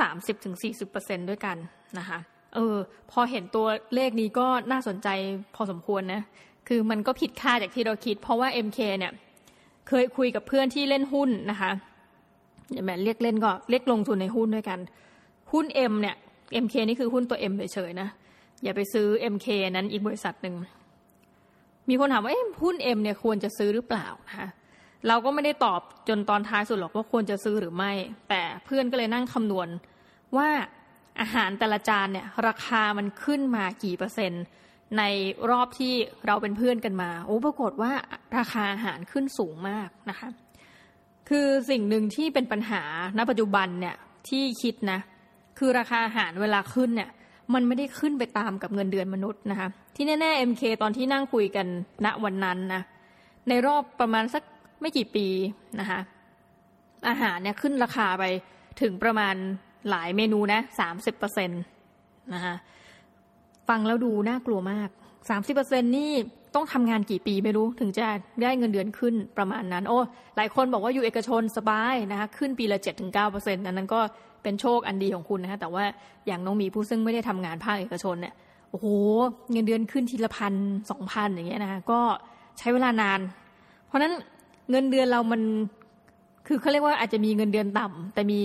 [0.60, 1.56] 30-40%ด้วยกัน
[1.98, 2.18] นะคะ
[2.54, 2.76] เออ
[3.10, 5.08] พอเห็นตัวเลขนี้ก็น่าสนใจ
[5.54, 6.22] พอสมควรนะ
[6.68, 9.12] คือมันก็ผิดค่าจากที่เราคิด เพราะว่า MK เนี่ย
[9.88, 11.70] เคยคุยกับเพื่อนที่เล่นหุ้นนะคะ
[12.72, 14.80] อย่าแม่เรียกเล่นก็เรียกลงทุนในหุ้นด้วยกัน
[15.52, 16.16] หุ้น M เนี่ย
[16.64, 18.08] MK นี่คือหุ้นตัว M เฉยๆนะ
[18.62, 20.54] อย่าไปซื้อ MK นั้นอีกบริษัทหนึ่ง
[21.90, 24.48] มีคนถามว่าหุ้น M เนี่ยควรจะซื้อหรือเปล่านะคะ
[25.08, 27.92] เราก็ไม่ได้ตอบจนตอนท้ายสุดหรอกว่าควรจะซื้อหรือไม่
[28.28, 29.68] แต่เพื่อนก็เลยนั่งคำนวณ
[30.36, 30.48] ว่า
[31.20, 34.44] อาหารแต่ละจานเนี่ยราคามันขึ้นมากี่เปอร์เซ็นต์
[34.98, 35.02] ใน
[35.50, 35.94] รอบที่
[36.26, 37.92] เราเป็นเพื่อนกันมา โอ้ปรากฏว่า
[38.38, 40.28] ราคาอาหารขึ้นสูงมากนะคะ
[41.28, 42.82] คือสิ่งหนึ่งที่เป็นปัญหา
[43.18, 43.96] ณปัจจุบันเนี่ย
[44.28, 45.00] ที่คิดนะ
[45.58, 47.10] คือราคาอาหารเวลาขึ้นเนี่ย
[47.54, 51.66] มันไม่ได้ขึ้นไปตามกับเงินเดือนมนุษย์นะคะ ที่แน่ๆ MK ตอนที่นั่งคุยกัน
[52.04, 52.82] ณวันนั้นนะ
[53.48, 54.42] ในรอบประมาณสัก
[54.80, 55.26] ไม่กี่ปี
[55.80, 56.00] นะคะ
[57.08, 58.24] อาหารเนี่ยขึ้นราคาไป
[58.80, 59.34] ถึงประมาณ
[59.90, 61.62] หลายเมนูนะสามสิบเปอร์เซ็นต์
[62.34, 62.54] นะคะ
[63.68, 64.88] ฟังแล้วดูน่ากลัวมาก
[65.30, 66.12] สามสิบเปอร์เซ็นนี่
[66.54, 68.06] ต้องทำงานกี่ปีไม่รู้ถึงจะ
[68.42, 69.98] ได้เงินเดือนขึ้นประมาณนั้น โอ้
[70.36, 74.00] หลายคนบอกว่าอยู่เอกชนสบายนะคะขึ้นปีละเจ็ดถึงเก้าเปอร์เซ็นต์นั้นก็
[74.42, 75.84] เป็นโชคอันดีของคุณนะคะแต่ว่า
[76.26, 78.34] อย่างน้องมีผู้ซึ่งไม่ได้ทำงานภาคเอกชนเนี่ย
[78.70, 78.86] โอ้โห
[79.52, 80.54] เงินเดือนขึ้นทีละพัน
[80.90, 82.00] สองพันอย่างเงี้ยนะคะก็
[82.58, 83.20] ใช้เวลานาน
[83.86, 84.12] เพราะนั้น
[84.70, 85.42] เงินเดือนเรามัน
[86.46, 88.38] คือเขาเรียกว่าอาจจะมีเงินเดือนต่ำแต่มี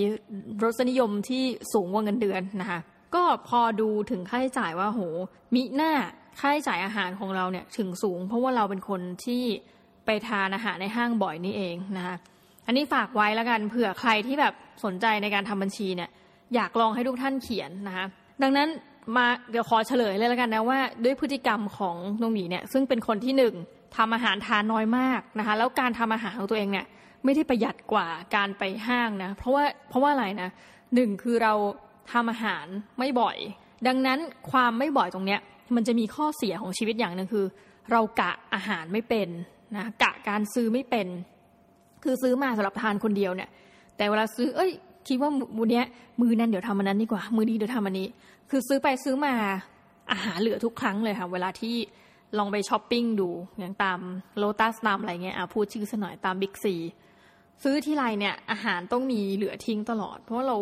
[0.63, 2.80] รสนิยมที่สูงกว่าเงินเดือนนะคะ
[3.15, 5.02] ก็พอดูถึงค่าใช้จ่ายว่าโห
[5.54, 5.91] มิหน้า
[6.39, 9.43] ค่าใช้จ่ายอาหารของเราเนี่ยถึงสูง เพราะว่าเราเป็นคนที่
[10.06, 12.15] ไปทานอาหารในห้างบ่อยนี่เองนะคะ
[12.65, 16.10] อันนี้ฝากไว้แล้วกันเผื่อใครที่แบบสนใจในการทำบัญชีเนี่ย
[16.56, 18.06] อยากลองให้ทุกท่านเขียนนะคะ
[18.41, 18.67] ดังนั้น
[19.15, 23.54] มาเดี๋ยวขอเฉลยเลยแล้วกันนะว่า ด้วยพฤติกรรมของน้องหมีเนี่ยซึ่งเป็นคนที่หนึ่ง
[23.98, 26.86] ทำอาหารทานน้อยมากนะคะแล้วการทำอาหารของตัวเองเนี่ย
[27.24, 30.50] ไม่ได้ประหยัดกว่าการไปห้างนะเพราะว่าเพราะว่าอะไรนะ
[30.95, 31.54] หนึ่งคือเรา
[32.12, 32.65] ทำอาหาร
[33.00, 33.38] ไม่บ่อย
[33.88, 34.19] ดังนั้น
[34.52, 35.39] ความไม่บ่อยตรงเนี้ย
[35.75, 37.45] มันจะมีข้อเสียของชีวิตอย่างหนึ่งคือ
[37.91, 39.28] เรากะอาหารไม่เป็น
[39.75, 41.08] นะกะการซื้อไม่เป็น
[42.04, 43.49] คือซื้อมาสำหรับทานคนเดียวเนี่ย
[43.97, 44.71] แต่เวลาซื้อ เอ้ย
[45.08, 45.86] คิดว่ามื้อเนี้ย
[46.21, 48.08] มื้อนั้นเดี๋ยวทำอันนั้นดีกว่า มื้อนี้เดี๋ยวทำอันนี้
[48.49, 49.34] คือซื้อไปซื้อมา
[50.12, 51.75] อาหารเหลือทุกครั้งเลยค่ะเวลาที่
[52.38, 53.99] ลองไปช้อปปิ้งดูอย่างตาม
[54.38, 56.75] โลตัสตามอะไรเงี้ยอะพูดชื่อสักหน่อยตามบิ๊กซี
[57.63, 60.58] ซื้อทีไรเนี่ยอาหารต้องมีเหลือทิ้งตลอด เพราะเรา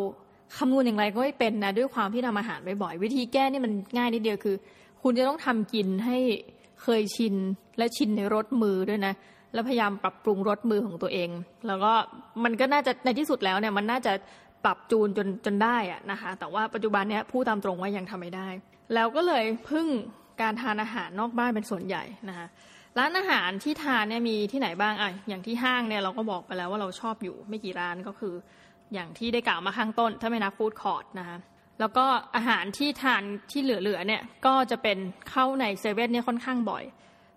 [0.57, 4.55] คำนวณอย่างไรก็ไม่เป็นนะด้วยความที่ทำอาหารบ่อยๆวิธีแก้นี่มันง่ายนิดเดียวคือ
[5.03, 6.17] คุณจะต้องทำกินให้
[6.83, 7.35] เคยชิน
[7.77, 9.13] และชินในรสมือด้วยนะ
[9.53, 11.29] แล้วพยายามปรับปรุงรสมือของตัวเอง
[11.67, 11.93] แล้วก็
[12.43, 14.13] มันก็น่าจะในที่สุดแล้วเนี่ยมันน่าจะ
[14.65, 18.47] ปรับจูนจนจนได้อะนะคะ แต่ว่าปัจจุบันเนี้ยพูดตามตรงว่ายังทำไม่ได้
[18.93, 19.87] แล้วก็เลยพึ่ง
[20.41, 22.47] การทานอาหารนอกบ้านเป็นส่วนใหญ่นะคะ
[22.99, 28.33] ร้านอาหารที่ทานเนี่ยมีที่ไหนบ้างอะอย่างที่ห้างเนี่ยเราก็บอกไปแล้วว่าเราชอบอยู่ไม่กี่ร้านก็คือ
[28.93, 31.37] อย่างที่ได้กล่าวมาข้างต้น ถ้าไม่นับฟู้ดคอร์ทนะคะ
[31.79, 32.05] แล้วก็
[32.35, 34.97] อาหารที่ทานที่เหลือๆเนี่ยก็จะเป็น
[35.29, 36.83] เข้าในเซเว่นเนี่ยค่อนข้างบ่อย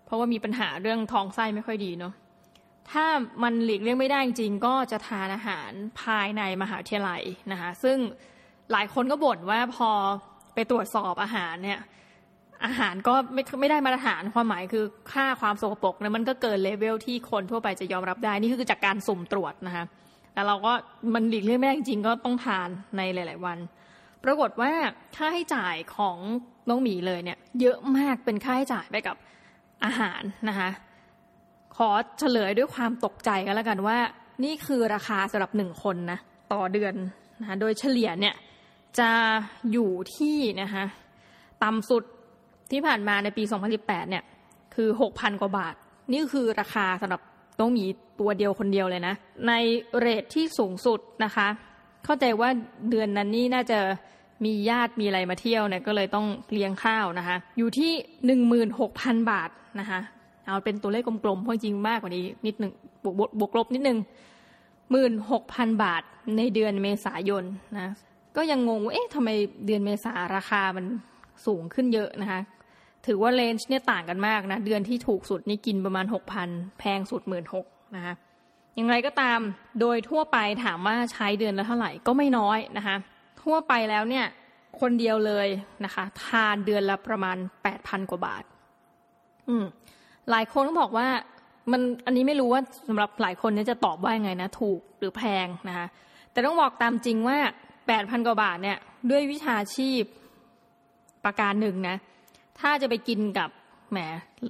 [0.05, 2.13] เพราะว่ามีปัญหาเรื่องท้องไส้ไม่ค่อยดีเนาะ
[2.91, 3.05] ถ้า
[3.43, 5.71] มันหลีกเลี่ยงไม่ได้จริงก็จะทานอาหาร
[6.01, 7.21] ภายในมหาวิทยาลัย
[7.51, 7.97] นะคะซึ่ง
[8.71, 9.89] หลายคนก็บ่นว่าพอ
[10.53, 11.79] ไปตรวจสอบอาหารเนี่ย
[12.65, 19.85] อาหารก็ไม่ไม่ได้มาตรฐานความหมายคือค่าความสกปรกเนี่ยมันก็เกินเลเวลที่คนทั่วไปจะยอมรับได้ นี่คือจากการสุ่มตรวจนะคะ
[20.33, 20.73] แต่เราก็
[21.13, 23.57] มันหลีกเลี่ยงไม่ได้จริงก็ต้องทานในหลาย ๆ วัน
[24.29, 24.71] รากฏว่า
[25.15, 26.17] ค่าให้จ่ายของ
[26.69, 29.15] น้องหมีเลยเนี่ย เยอะมากเป็นค่าให้จ่ายไปกับ
[29.85, 30.69] อาหารนะคะ
[31.75, 33.97] ขอเฉลยด้วยความตกใจกันแล้วกันว่า
[34.43, 36.19] นี่คือราคาสำหรับหนึ่งคนนะ
[36.53, 36.93] ต่อเดือน
[37.39, 38.35] นะคะโดยเฉลี่ยเนี่ย
[38.99, 39.11] จะ
[39.71, 40.83] อยู่ที่นะคะ
[41.63, 42.03] ต่ำสุด
[42.71, 43.43] ที่ผ่านมาในปี
[43.77, 44.23] 2018 เนี่ย
[44.75, 45.75] คือ 6,000 กว่าบาท
[46.13, 47.21] นี่คือราคาสำหรับ
[47.59, 47.85] ต้องมี
[48.19, 49.15] ตัวเดียวคนเดียวเลยนะ
[49.47, 49.53] ใน
[49.97, 51.47] เรทที่สูงสุดนะคะ
[52.05, 52.49] เข้าใจว่า
[52.89, 53.79] เดือนนั้นนี่น่าจะ
[54.45, 57.91] มีญาติมีอะไรมาเที่ยวเนี่ยก็เลยต้องเลี้ยงข้าวนะคะ อยู่ที่
[58.61, 59.99] 16,000บาทนะคะ
[60.45, 62.71] เอาเป็นตัวเลขกลมๆเพราะจริงมากกว่านี้นิดหนึ่ง
[63.03, 63.99] บวกบวกลบนิดหนึง
[64.91, 66.03] หมื่นหกพันบาท
[66.37, 67.43] ในเดือนเมษายน
[67.75, 67.93] นะ
[68.37, 69.29] ก็ยังงงว่าเอ๊ะทำไม
[69.65, 70.85] เดือนเมษาราคามัน
[71.45, 72.41] สูงขึ้นเยอะนะคะ
[73.05, 78.13] ถือว่าเลนจ์เนี่ยต่างกันมากนะเดือนที่ถูกสุดนี่กินประมาณหกพันแพงสุดหมื่นหกนะคะ
[78.75, 79.39] อย่างไรก็ตาม
[79.81, 82.95] โดยทั่วไปถามว่าใช้เดือนละเท่าไหร่ก็ไม่น้อยนะคะ
[83.47, 84.25] ทั่วไปแล้วเนี่ย
[84.81, 85.47] คนเดียวเลย
[85.85, 88.43] นะคะ ทานเดือนละประมาณแปดพันกว่าบาท
[89.47, 89.65] อืม
[90.31, 91.07] หลายคนก็บอกว่า
[91.71, 95.87] มันอันนี้ไม่รู้ว่าสำหรับหลายคนเนี่ยจะตอบว่ายังไงนะ ถูกหรือแพงนะคะ
[96.31, 97.37] แต่ต้องบอกตามจริงว่า
[97.87, 98.77] แปดพันกว่าบาทเนี่ย
[99.09, 100.03] ด้วยวิชาชีพ
[101.25, 101.95] ประการหนึ่งนะ
[102.59, 103.49] ถ้าจะไปกินกับ
[103.91, 103.99] แหม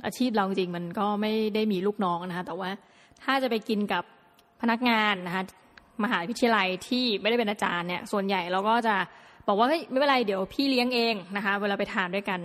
[0.06, 2.70] อาชีพเราจริงมันก็ไม่ได้มีลูกน้องนะคะ แต่ว่า
[3.24, 4.04] ถ้าจะไปกินกับ
[4.62, 5.44] พนักงานนะคะ
[6.04, 8.96] มหาวิทยาลัยที่ไม่ได้เป็นอาจารย์เนี่ย ส่วนใหญ่เราก็จะ
[9.48, 12.40] บอกว่าเฮ้ยไม่เป็นไรเดี๋ยวพี่เลี้ยงเองนะคะ เวลาไปทานด้วยกัน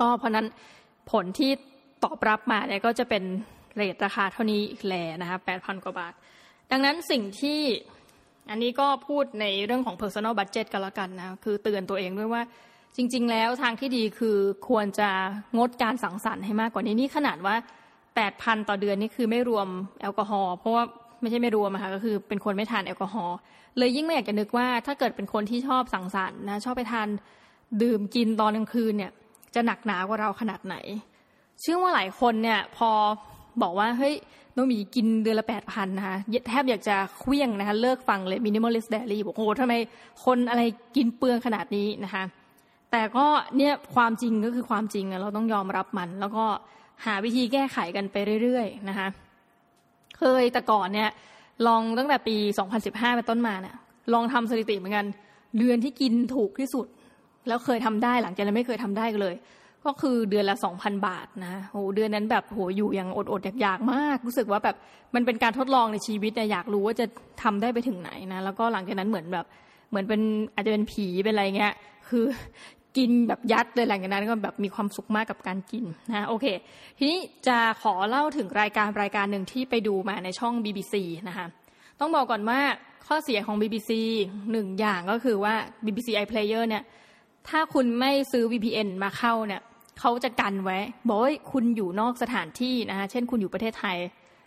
[0.00, 0.46] ก็เพราะนั้น
[1.10, 1.50] ผลที่
[2.04, 3.22] ตอบรับมาเนี่ยก็จะเป็น
[3.76, 6.12] เรทราคาเท่านี้อีกแลนะคะแปดพันกว่าบาท
[6.70, 7.60] ดังนั้นสิ่งที่
[8.50, 12.42] อันนี้ก็พูดในเรื่องของ personal budget กันละกันนะ คือเตือนตัวเองด้วยว่า
[12.96, 14.36] จริง ๆ แล้วทางที่ดีคือ
[14.68, 15.10] ควรจะ
[15.58, 17.54] งดการสังสรรค์ให้มากกว่านี้นี่ขนาดว่า
[18.16, 19.68] แปดพันต่อเดือนนี่คือไม่รวม
[20.00, 20.84] แอลกอฮอล์เพราะว่า
[21.22, 23.36] ไม่ใช่ไม่รวมอะค่ะก็คือเป็นคนไม่ทานแอลกอฮอล์
[23.78, 27.08] เลยยิ่งไม่อยากจะนึกว่า ถ้าเกิดเป็นคนที่ชอบสังสรรค์นะชอบไปทาน
[27.82, 29.12] ดื่มกินตอนกลางคืนเนี่ย
[29.54, 30.76] จะหนักหนากว่าเราขนาดไหน
[31.60, 32.90] เชื่อว่าหลายคนเนี่ย พอ
[33.62, 34.14] บอกว่าเฮ้ย
[34.56, 36.16] น้องหมีกินเดือนละแปดพันนะคะ
[36.48, 39.74] แทบอยากจะเขวี้ยงนะคะเลิกฟังเลย minimalist diary บอกโอ้โหทำไม
[40.24, 40.62] คนอะไร
[40.96, 42.24] กินเปลืองขนาดนี้นะคะ
[42.90, 46.44] แต่ก็เนี่ยความจริงก็คือความจริงเราต้องยอมรับมัน แล้วก็
[47.04, 49.06] หาวิธีแก้ไขกันไปเรื่อยๆนะคะ
[50.22, 51.10] เคยแต่ก่อนเนี่ย
[51.66, 52.36] ลองตั้งแต่ปี
[52.76, 53.76] 2015เป็นต้นมาเนี่ย
[54.12, 55.06] ลองทำสถิติเหมือนกัน
[55.58, 56.86] เดือนที่กินถูกที่สุด
[57.48, 59.34] แล้วเคยทำได้หลังจากนั้นไม่เคยทำได้เลย
[59.84, 64.76] ก็คือเดือนละสองพันบาทนะโหเดือนนั้นแบบโหอยู่อย่างอดอดอยากๆมาก รู้สึกว่าแบบ
[65.14, 67.06] มันเป็นการทดลองในชีวิตอยากรู้ว่าจะ
[67.42, 69.46] ทำได้ไปถึงไหนนะแล้วก็หลังจากนั้นเหมือนแบบ
[69.90, 70.20] เหมือนเป็น
[70.54, 71.74] อาจจะเป็นผีเป็นอะไรเงี้ย
[72.08, 72.24] คือ
[72.96, 76.46] กินแบบยัดเลยหลังจากนั้นก็แบบมีความสุขมากกับการกินนะโอเค
[76.98, 80.94] ทีนี้จะขอเล่าถึงรายการรายการหนึ่งที่ไปดูมาในช่อง BBC
[81.28, 81.46] นะคะ
[82.00, 82.60] ต้องบอกก่อนว่า
[83.06, 83.90] ข้อเสียของ BBC
[84.52, 86.82] หนึ่งอย่างก็คือว่า BBC iPlayer เนี่ย
[87.48, 89.62] ถ้าคุณไม่ซื้อ VPN มาเข้าเนี่ย
[90.00, 90.78] เขาจะกันไว้
[91.08, 93.96] บอกว่าคุณอยู่นอกสถานที่นะคะเช่นคุณอยู่ประเทศไทย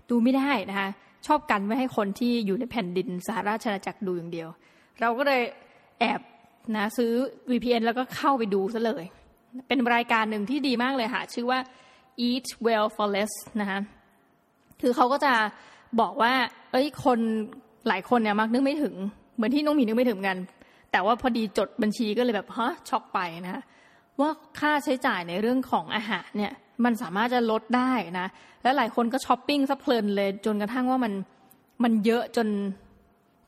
[0.10, 0.90] ดูไม่ได้นะคะ
[1.28, 4.50] ชอบกันไว้ให้คนที่อยู่ในแผ่นดินสหราชอาณาจักรดูอย่างเดียว
[5.02, 5.42] เราก็เลย
[6.00, 6.22] แอบ
[6.76, 7.12] นะซื้อ
[7.52, 9.04] VPN แล้วก็เข้าไปดูซะเลย
[9.68, 11.60] เป็นรายการหนึ่งที่ดีมากเลยค่ะ ชื่อว่า
[12.28, 13.80] Eat Well for Less นะคะ
[14.82, 15.34] คือเขาก็จะ
[16.00, 16.34] บอกว่า
[16.72, 17.20] เอ้ยคน
[17.88, 18.96] หลายคนเนี่ยมักนึกไม่ถึง
[19.36, 20.38] เหมือนที่น้องหมีนึกไม่ถึงกัน
[20.92, 23.64] แต่ว่าพอดีจดบัญชีก็เลยแบบฮะช็อกไปนะ
[24.20, 28.28] ว่าค่าใช้จ่ายในเรื่องของอาหารเนี่ย มันสามารถจะลดได้นะ
[28.64, 31.14] และหลายคนก็ช้อปปิ้งซะเพลินเลย จนกระทั่งว่ามัน
[31.84, 32.48] มันเยอะจน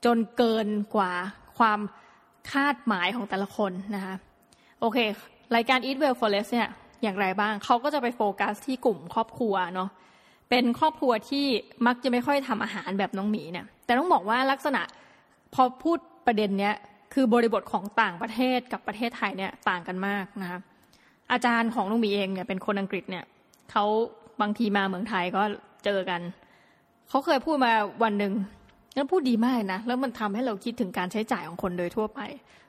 [0.06, 1.12] จนเกินกว่า
[1.58, 1.80] ความ
[2.54, 4.16] คาดหมายของแต่ละคนนะคะ
[4.80, 4.98] โอเค
[5.56, 6.70] รายการ Eat Well for Less เนี่ย
[7.04, 9.90] อย่างไรบ้างเขาก็จะไปโฟกัสที่กลุ่มครอบครัวเนาะ
[10.50, 11.46] เป็นครอบครัวที่
[11.88, 14.82] มักจะไม่ค่อยทำอาหารแบบน้องหมีเนี่ย แต่ต้องบอกว่าลักษณะ
[15.54, 16.76] พอพูดประเด็นเนี้ย
[17.14, 20.60] คือบริบทของต่างประเทศกับประเทศไทยเนี่ยต่างกันมากนะคะ
[21.32, 23.26] อาจารย์ของน้องหมีเองเนี่ยเป็นคนอังกฤษเนี่ย
[23.72, 23.86] เขา
[24.42, 25.44] บางทีมาเมืองไทยก็
[25.86, 26.22] เจอกัน
[27.10, 27.72] เขาเคยพูดมา
[28.04, 28.34] วันหนึ่ง
[28.98, 32.20] แล้วพูดดีมากนะ แล้วมันทำให้เราคิดถึงการใช้จ่ายของคนโดยทั่วไป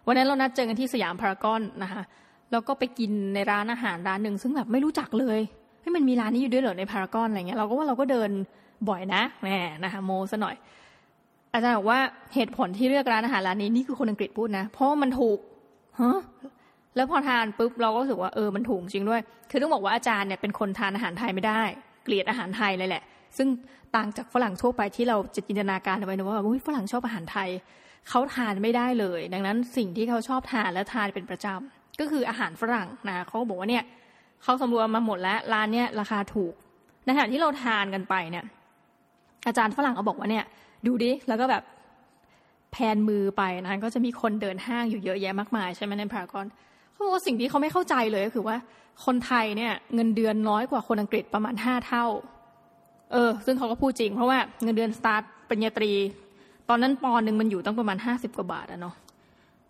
[0.06, 2.02] วันนั้นเรานัดเจอกันที่สยามพารากอนนะคะ
[2.50, 5.38] แล้วก็ไปกินในร้านอาหารร้านหนึ่งซึ่งแบบไม่รู้จักเลย
[5.82, 8.30] ให้มันมีร้านนี้อยู่ด้วยเหรอในพารากอนอะไรเงี้ยเราก็ว่าเราก็เดิน
[8.88, 9.48] บ่อยนะแหม
[9.84, 10.56] นะคะโมซะหน่อย
[11.52, 12.00] อาจารย์บอกว่า
[12.34, 15.38] เหตุผลที่เลือกร้านอาหารร้านนี้นี่คือคนอังกฤษพูดนะ เพราะมันถูก
[16.00, 16.18] ฮะ
[16.96, 21.62] แล้วพอทานปุ๊บเราก็รู้สึกว่าเออมันถูกจริงด้วย คือต้องบอกว่าอาจารย์เนี่ยเป็นคนทานอาหารไทยไม่ได้
[22.04, 23.02] เกลียดอาหารไทยเลยแหละ
[23.36, 23.48] ซึ่ง
[23.96, 26.36] ต่างจากฝรั่งทั่วไปที่เราจะจินตนาการเอาไว้นะว่า
[26.66, 27.48] ฝรั่งชอบอาหารไทย
[28.08, 33.84] เขาทานไม่ได้เลย ดังนั้นสิ่งที่เขาชอบทานและทานเป็นประจำก็คืออาหารฝรั่งนะเขาบอกว่าเนี่ย
[34.42, 36.52] เขาสำรวจมาหมดแล้วร้านเนี้ยราคาถูก
[37.04, 38.44] ในขณะที่เราทานกันไปเนี่ย
[39.46, 40.44] อาจารย์ฝรั่งเขาบอกว่าเนี่ย
[40.86, 41.62] ดูดิแล้วก็แบบ
[42.72, 46.46] แพนมือไปนะก็จะมีคนเดินห้างอยู่เยอะแยะมากมายใช่ไหมในพารากอน
[46.92, 48.56] เขาบอกว่าสิ่งที่เขาไม่เข้าใจเลยก็คือว่า
[49.04, 52.06] คนไทยเนี่ย เงินเดือนน้อยกว่าคนอังกฤษประมาณห้าเท่า
[53.12, 55.92] เออ ซึ่งเขาก็พูดจริง เพราะว่าเงินเดือนสตาร์ทปริญญาตรี
[56.68, 58.94] ตอนนั้นปอนหนึ่งมันอยู่ตั้งประมาณห้าสิบกว่าบาทอะเนาะ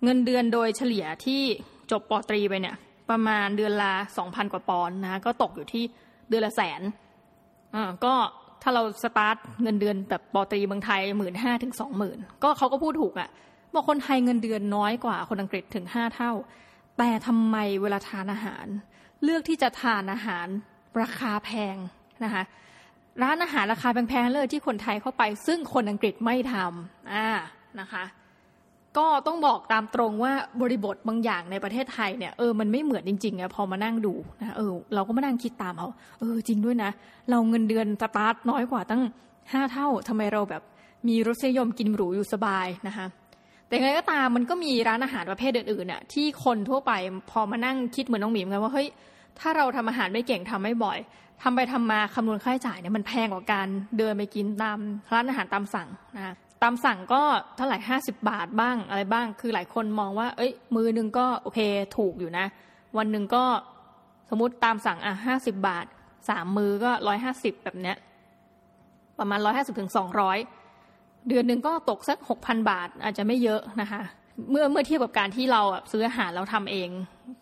[0.04, 1.42] เงินเดือนโดยเฉลี่ยที่
[1.90, 2.76] จบปอตรีไปเนี่ย
[3.10, 5.84] ประมาณเดือนละสองพันกว่าปอนนะก็ตกอยู่ที่
[6.28, 6.80] เดือนละแสน
[7.74, 8.14] อ่าก็
[8.62, 13.28] ถ้าเราสตาร์ทเงินเดือนแบบปอตรีเมืองไทยหมื่นห้าถึงสองหมื่นก็เขาก็พูดถูกอะ
[13.74, 16.32] บอกคนไทยเงินเดือนน้อยกว่าคนอังกฤษถึงห้าเท่า
[16.98, 18.66] แต่ทำไมเวลาทานอาหาร
[19.22, 20.46] เลือกที่จะทานอาหาร
[21.00, 21.76] ราคาแพง
[22.24, 22.42] นะคะ
[23.22, 27.28] ร้านอาหารราคาแพงๆเลยที่คนไทยเข้าไป ซึ่งคนอังกฤษไม่ทำอ่า
[27.80, 28.04] นะคะ
[28.98, 35.88] ก็ต้องบอกตามตรงว่าบริบทบางอย่างในประเทศไทยเนี่ยเออมันไม่เหมือนจริงๆอะพอมานั่งดูนะเออเราก็มานั่งคิดตามเอา
[36.20, 36.90] เออจริงด้วยนะ
[37.30, 39.02] เราเงินเดือนสตาร์ทน้อยกว่าตั้ง
[39.52, 40.62] ห้าเท่าทำไมเราแบบ
[41.08, 43.06] มีรสนิยมกินหรูอยู่สบายนะคะ
[43.68, 46.92] แต่ไงก็ตามมันก็มีร้านอาหารประเภทอื่นๆน่ะที่คนทั่วไป
[47.30, 48.88] พอมานั่งคิดเหมือนน้องหมีเหมือนกันว่าเฮ้ย
[49.40, 50.98] ถ้าเราทำอาหารไม่เก่งทำไม่บ่อย
[51.42, 54.78] ทำไปทำมาคำนวณค่าใช้จ่ายเนี่ยมันแพงกว่าการเดินไปกินตาม
[55.12, 57.22] ร้านอาหารตามสั่งนะตามสั่งก็
[57.56, 61.60] เท่าไหร่ห้าสิบาทบ้างอะไรบ้าง คือหลายคนมองว่า เอ้ย มือหนึ่งก็โอเค
[61.96, 62.46] ถูกอยู่นะ
[62.98, 63.44] วันหนึ่งก็
[64.30, 65.86] สมมติตามสั่งอะห้าสิบาท
[66.28, 67.96] สามมือก็ร้อยห้าสิบแบบเนี้ย
[69.18, 70.38] ประมาณร้อยห้าสิบถึงสองร้อย
[71.28, 74.02] เดือนหนึ่งก็ตกสักหกพันบาทอาจจะไม่เยอะนะคะ
[74.50, 76.88] เมื่อเมื่อเทียบกับการที่เราซื้ออาหารเราทำเอง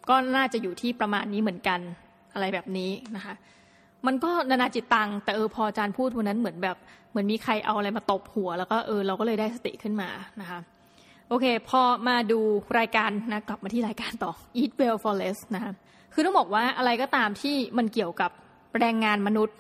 [0.08, 1.80] ก็น่าจะอยู่ที่ประมาณนี้เหมือนกัน
[2.34, 3.34] อะไรแบบนี้นะคะ
[4.06, 6.76] มันก็นานาจิตตังแต่เออพออาจารย์พูดวันนั้นเหมือนแบบ
[7.10, 10.08] เหมือนมีใครเอาอะไรมาตบหัว แล้วก็เออเราก็เลยได้สติขึ้นมา
[10.40, 10.58] นะคะ
[11.28, 12.40] โอเค พอมาดู
[12.78, 15.72] รายการนะกลับมาที่รายการต่อ Eat Well for Less นะคะ
[16.12, 18.30] คือต้องบอกว่าอะไรก็ตามที่มันเกี่ยวกับ
[18.78, 19.56] แรงงานมนุษย์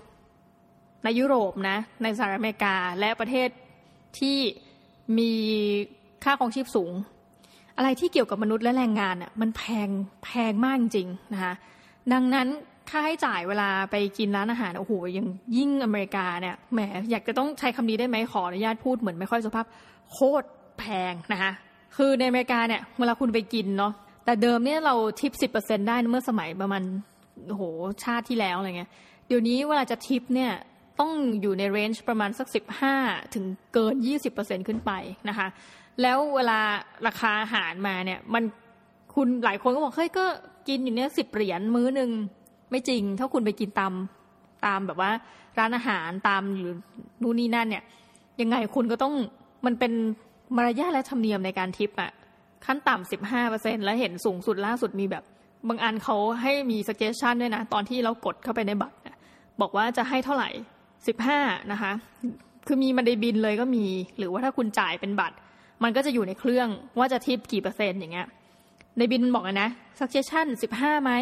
[1.04, 3.48] ในยุโรปนะในสหรัฐอเมริกาและประเทศ
[4.20, 4.38] ที่
[5.18, 5.32] มี
[6.24, 6.92] ค่าครองชีพสูง
[7.76, 9.88] อะไรที่เกี่ยวกับมนุษย์และแรงงานอะมันแพง
[10.24, 11.52] แพงมากจริงนะคะ
[12.12, 12.48] ดังนั้น
[12.90, 19.66] ค่าให้จ่ายเวลาไปกินร้านอาหารโอ้โหยังยิ่งอเมริกาเนี่ยแหมอยากจะต้องใช้คำนี้ได้ไหมขออนุญาตพูดเหมือนไม่ค่อยสุภาพ
[20.12, 20.46] โคตร
[20.78, 21.52] แพงนะคะ
[21.96, 23.92] คือในอเมริกาเนี่ยเวลาคุณไปกินเนาะ
[24.24, 26.82] แต่เดิมเนี่ยเราทิปสิบเปอร์เซ็นได้เมื่อสมัยประมาณ
[27.48, 27.62] โอ้โห
[28.04, 28.90] ชาติที่แล้วอะไรเงี้ย
[29.26, 30.52] เดี๋ยวนี้เวลาจะทิปเนี่ย
[31.00, 32.94] ต้องอยู่ในเรนจ์ประมาณสักสิบห้า
[33.34, 34.92] ถึงเกินยี่สิบเปอร์เซ็นขึ้นไป
[35.28, 35.46] นะคะ
[36.02, 36.58] แล้วเวลา
[37.06, 38.44] ราคาอาหารมาเนี่ย มัน
[39.14, 40.24] คุณหลายคนก็บอกเฮ้ยก็
[40.68, 42.10] กินอยู่เนี้ยสิบเหรียญมื้อหนึ่ง
[42.70, 43.92] ไม่จริง ถ้าคุณไปกินตาม
[44.66, 45.10] ตามแบบว่า
[45.58, 46.68] ร้านอาหารตามอยู่
[47.22, 47.84] นู่นนี่นั่นเนี่ย
[48.40, 49.14] ยังไงคุณก็ต้อง
[49.66, 49.92] มันเป็น
[50.56, 52.10] มารยาทและธรรมเนียมในการทิปอะ
[52.64, 55.24] ขั้นต่ำสิบห้าเปอร์เซ็นแล้วเห็นสูงสุดล่าสุดมีแบบ
[55.68, 58.96] บางอันเขาให้มี suggestion ด้วยนะ ตอนที่เรากดเข้าไปในบัตร
[59.60, 60.50] บอกว่าจะให้เท่าไหร่
[61.06, 61.38] สิบห้า
[61.72, 61.92] นะคะ
[62.66, 63.84] คือมีมันในบินเลยก็มี
[64.18, 65.36] หรือว่าถ้าคุณจ่ายเป็นบัตร
[65.82, 68.26] มันก็จะอยู่ในเครื่องว่าจะทิปกี่เปอร์เซ็นต์อย่างเงี้ย
[68.98, 71.12] ในบินบอกนะ suggestion สิบห้าไหม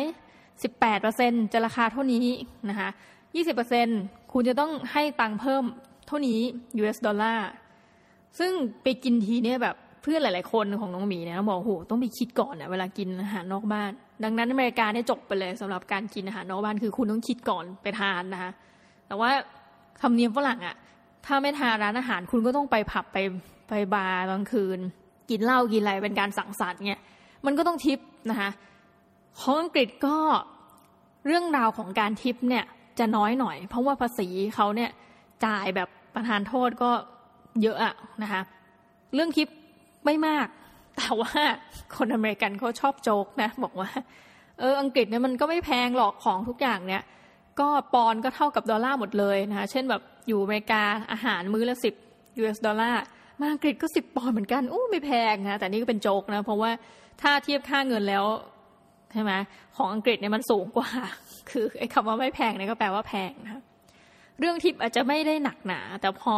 [0.63, 2.27] สิบแปดเปอร์เซ็นจะราคาเท่านี้
[2.69, 2.89] นะคะ
[3.37, 3.87] ยี่สิบเปอร์เซ็น
[4.33, 5.65] คุณจะต้องให้ตังค์เพิ่ม
[6.07, 6.41] เท่านี้
[6.81, 7.49] US ดอลลาร์
[8.39, 13.91] ซึ่งไปกินทีเนี่ยแบบเพื่อนหลาย ๆ คนของน้องหมีเนี่ยบอกโหต้องไปคิดก่อนนี่ยเวลากินอาหารนอกบ้าน
[14.25, 18.51] ดังนั้นอเมริกาเนี่ยจบไปเลยสำหรับการกินอาหารนอกบ้านคือคุณต้องคิดก่อนไปทานนะคะ
[19.07, 19.31] แต่ว่า
[20.03, 20.75] ธรรมเนียมฝรั่งอะ
[21.27, 23.19] ถ้าไม่ทานร้านอาหารคุณก็ต้องไปผับไป
[23.69, 24.79] ไปบาร์กลางคืน
[25.31, 27.03] กินเหล้ากินอะไรเป็นการสังสรรค์เนี่ย
[27.47, 27.99] มันก็ต้องทิป
[28.31, 28.51] นะคะ
[29.41, 30.17] ของอังกฤษก็
[31.27, 32.65] เรื่องราวของการทิปเนี่ย
[32.99, 34.91] จะน้อยหน่อย เพราะว่าภาษีเขาเนี่ย
[35.45, 36.91] จ่ายแบบประทานโทษก็
[37.63, 38.41] เยอะอะนะคะ
[39.15, 39.49] เรื่องทิป
[40.05, 40.47] ไม่มาก
[40.97, 41.33] แต่ว่า
[41.97, 43.91] คนอเมริกันเขาชอบโจกนะ บอกว่า
[44.59, 47.03] เอออังกฤษเนี่ยมันก็ไม่แพงหรอกของทุกอย่างเนี่ย
[47.61, 51.95] ก็ปอนก็เท่ากับดอลลาร์หมดเลยนะคะเช่นแบบอยู่อเมริกาอาหารมื้อละสิบ
[52.41, 53.03] US ดอลลาร์
[53.41, 56.71] มาอังกฤษก็สิบปอนด์เหมือนกันอู้ไม่แพงนะแต่นี่ก็เป็นโจกนะ เพราะว่า
[57.23, 58.25] ถ้าเทียบค่าเงินแล้ว
[59.13, 59.33] ใช่ไหม
[59.77, 60.89] ของอังกฤษเนี่ยมันสูงกว่า
[61.51, 63.63] คือไอ้คำว่าไม่แพงเนี่ยก็แปลว่าแพงนะ
[64.39, 66.35] เรื่องทิปอาจจะไม่ได้หนักหนา แต่พอ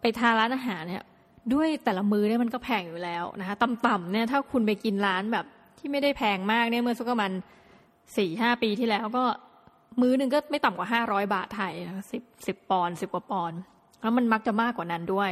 [0.00, 1.04] ไปทานร้านอาหารเนี่ย
[1.54, 5.46] ด้วยแต่ละมื้อเนี่ยมันก็แพงอยู่แล้วนะคะต่ำๆเนี่ยถ้าคุณไปกินร้านแบบ
[5.78, 7.32] ที่ไม่ได้แพงมากเนี่ยเมื่อสักประมาณ
[8.16, 9.24] สี่ห้าปีที่แล้วก็
[10.00, 13.52] มื้อหนึ่งก็ไม่ต่ำกว่าห้าร้อยบาทไทยนะสิบสิบปอนสิบกว่าปอน
[14.00, 15.30] แล้วมันมักจะมากกว่านั้นด้วย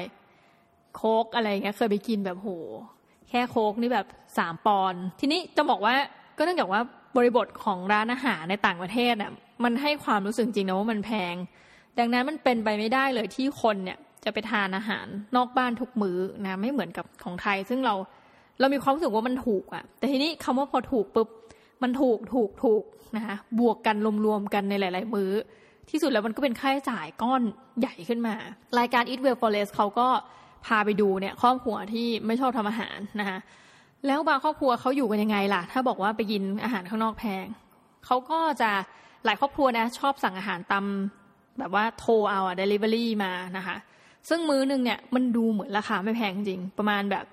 [0.99, 2.51] โคกอะไรเงี้ยเคยไปกินแบบโห
[3.29, 4.07] แค่โคกนี่แบบ
[4.39, 5.95] สามปอนทีนี้จะบอกว่า
[6.37, 6.81] ก็เนื่องจากว่า
[7.17, 9.33] บริบทของร้านอาหารในต่างประเทศน่ะ
[9.65, 11.35] มันให้ความรู้สึกจริงนะว่ามันแพง
[11.99, 15.07] ดังนั้นมันเป็นไปไม่ได้เลยที่คนเนี่ยจะไปทานอาหาร
[15.37, 17.95] นอกบ้านทุกมื้อนะไม่เหมือนกับของไทย ซึ่งเรา
[18.61, 21.29] เรามีความรู้สึกว่ามันถูกอะแต่ทีนี้คำว่าพอถูกปุ๊บ
[21.83, 22.83] มันถูกถูกถูก
[23.17, 25.33] นะคะบวกกันรวมๆกันในหลาย ๆ มื้อ
[25.91, 27.43] ที่สุดแล้วมันก็เป็นค่าใช้จ่ายก้อน
[27.81, 28.35] ใหญ่ขึ้นมา
[28.79, 30.09] รายการ Eat Well for Less เขาก็
[30.67, 33.39] พาไปดูเนี่ยครอบครัวที่ไม่ชอบทำอาหารนะคะ
[34.07, 37.47] แล้วบางครอบครัวเขาอยู่กันยังไงล่ะ ถ้าบอกว่าไปกินอาหารข้างนอกแพง
[38.07, 38.71] เขาก็จะ
[39.25, 40.85] หลายครอบครัวนะชอบสั่งอาหารตาม
[41.59, 43.77] แบบว่าโทรเอาอะเดลิเวอรี่มานะคะ
[44.29, 47.25] ซึ่งมื้อหนึ่งเนี่ยมันดูเหมือนราคาไม่แพงจริง ประมาณแบบ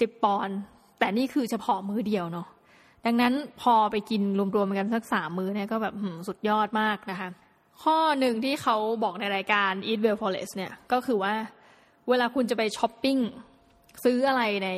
[0.00, 0.56] สิบปอนด์
[0.98, 2.46] แต่นี่คือเฉพาะมื้อเดียวเนาะ
[3.06, 4.22] ดังนั้นพอไปกิน
[4.56, 5.94] รวมๆกันสักสามมื้อเนี่ยก็แบบ
[6.28, 7.28] สุดยอดมากนะคะ
[7.82, 11.32] ข้อหนึ่งที่เขาบอกในรายการ Eat Well for Less เนี่ยก็คือว่า
[12.08, 13.18] เวลาคุณจะไปช้อปปิ้ง
[14.04, 14.68] ซื้ออะไรใน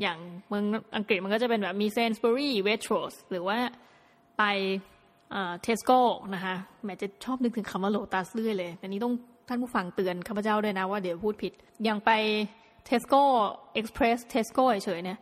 [0.00, 0.64] อย่างเมือง
[0.96, 3.58] อังกฤษมันก็จะเป็นแบบมี Sainsbury's Waitrose หรือว่า
[4.38, 4.42] ไป
[5.62, 6.00] เทสโก้
[6.34, 9.14] นะคะแม้จะชอบนึกถึงคำว่าโลตัสเรื่อยเลยแต่นี้ต้อง
[9.48, 11.52] ท่านผู้ฟังเตือนข้าพเจ้าด้วยนะว่าเดี๋ยวพูดผิด
[11.84, 12.10] อย่างไป
[12.86, 15.18] Tesco Express Tesco เฉยเนี่ย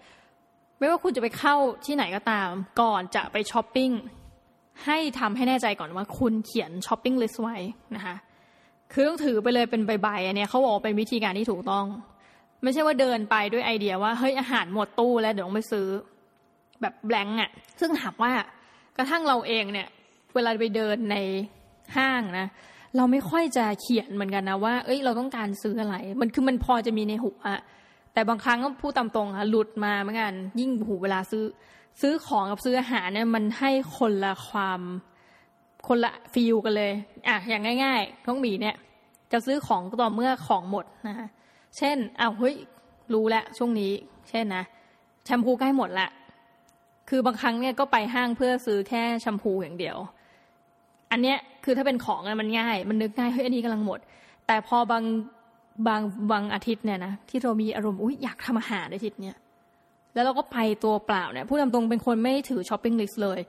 [0.79, 2.49] ไม่ว่าคุณจะไปเข้าที่ไหนก็ตาม
[2.81, 3.91] ก่อนจะไปช้อปปิ้ง
[4.85, 7.57] ให้ทำให้แน่ใจก่อนว่าคุณเขียน shopping list ไว้
[7.97, 8.15] นะคะ
[8.93, 11.87] คือต้องถือไปเลยเป็นใบๆอันนี้เขาบอกเป็นวิธีการที่ถูกต้อง
[12.63, 15.87] ไม่ใช่ว่าเดินไปด้วยไอเดียว่าเฮ้ยอาหารหมดตู้แล้วเดี๋ยวต้องไปซื้อ
[16.81, 18.33] แบบ blank อะ ซึ่งหากว่า
[18.97, 19.89] กระทั่งเราเองเนี่ย
[20.35, 21.17] เวลาไปเดินใน
[21.97, 22.47] ห้างนะ
[22.97, 27.37] เราไม่ค่อยจะเขียนเหมือนกันนะว่า เอ้ย เราต้องการซื้ออะไร มันคือมันพอจะมีในหัว
[28.13, 31.45] แต่บางครั้งก็พูดตามตรงค่ะหลุดมาเหมือนกัน ยิ่งหูเวลาซื้อ
[32.01, 34.81] ซื้อของกับซื้ออาหารเนี่ยมันให้คนละความ
[35.89, 36.93] คนละฟีลกันเลย
[37.29, 38.77] อะอย่างง่ายๆน้องหมีเนี่ย
[39.33, 41.29] จะซื้อของต่อเมื่อของหมดนะคะ
[41.77, 42.55] เช่นอ้าวเฮ้ย
[43.13, 43.93] รู้แล้วช่วงนี้
[44.29, 44.65] เช่นนะ
[45.25, 46.09] แชมพูใกล้หมดละ
[47.09, 49.97] คือบางครั้งเนี่ยก็ไปห้างเพื่อซื้อแค่แชมพูอย่างเดียว
[51.11, 53.99] อันเนี้ยคือถ้าเป็นของมันง่าย มันนึกง่ายเฮ้ยอันนี้กำลังหมด
[54.47, 55.05] แต่พอบาง
[55.89, 56.01] บาง
[56.33, 59.37] บางอาทิตย์เนี่ยนะที่เรามีอารมณ์อุ้ยอยากทำอาหารอาทิตย์เนี่ย
[60.15, 63.41] แล้วเราก็ไปตัวเปล่าเนี่ยพูดตรงเป็นคนไม่ถือ shopping list เลย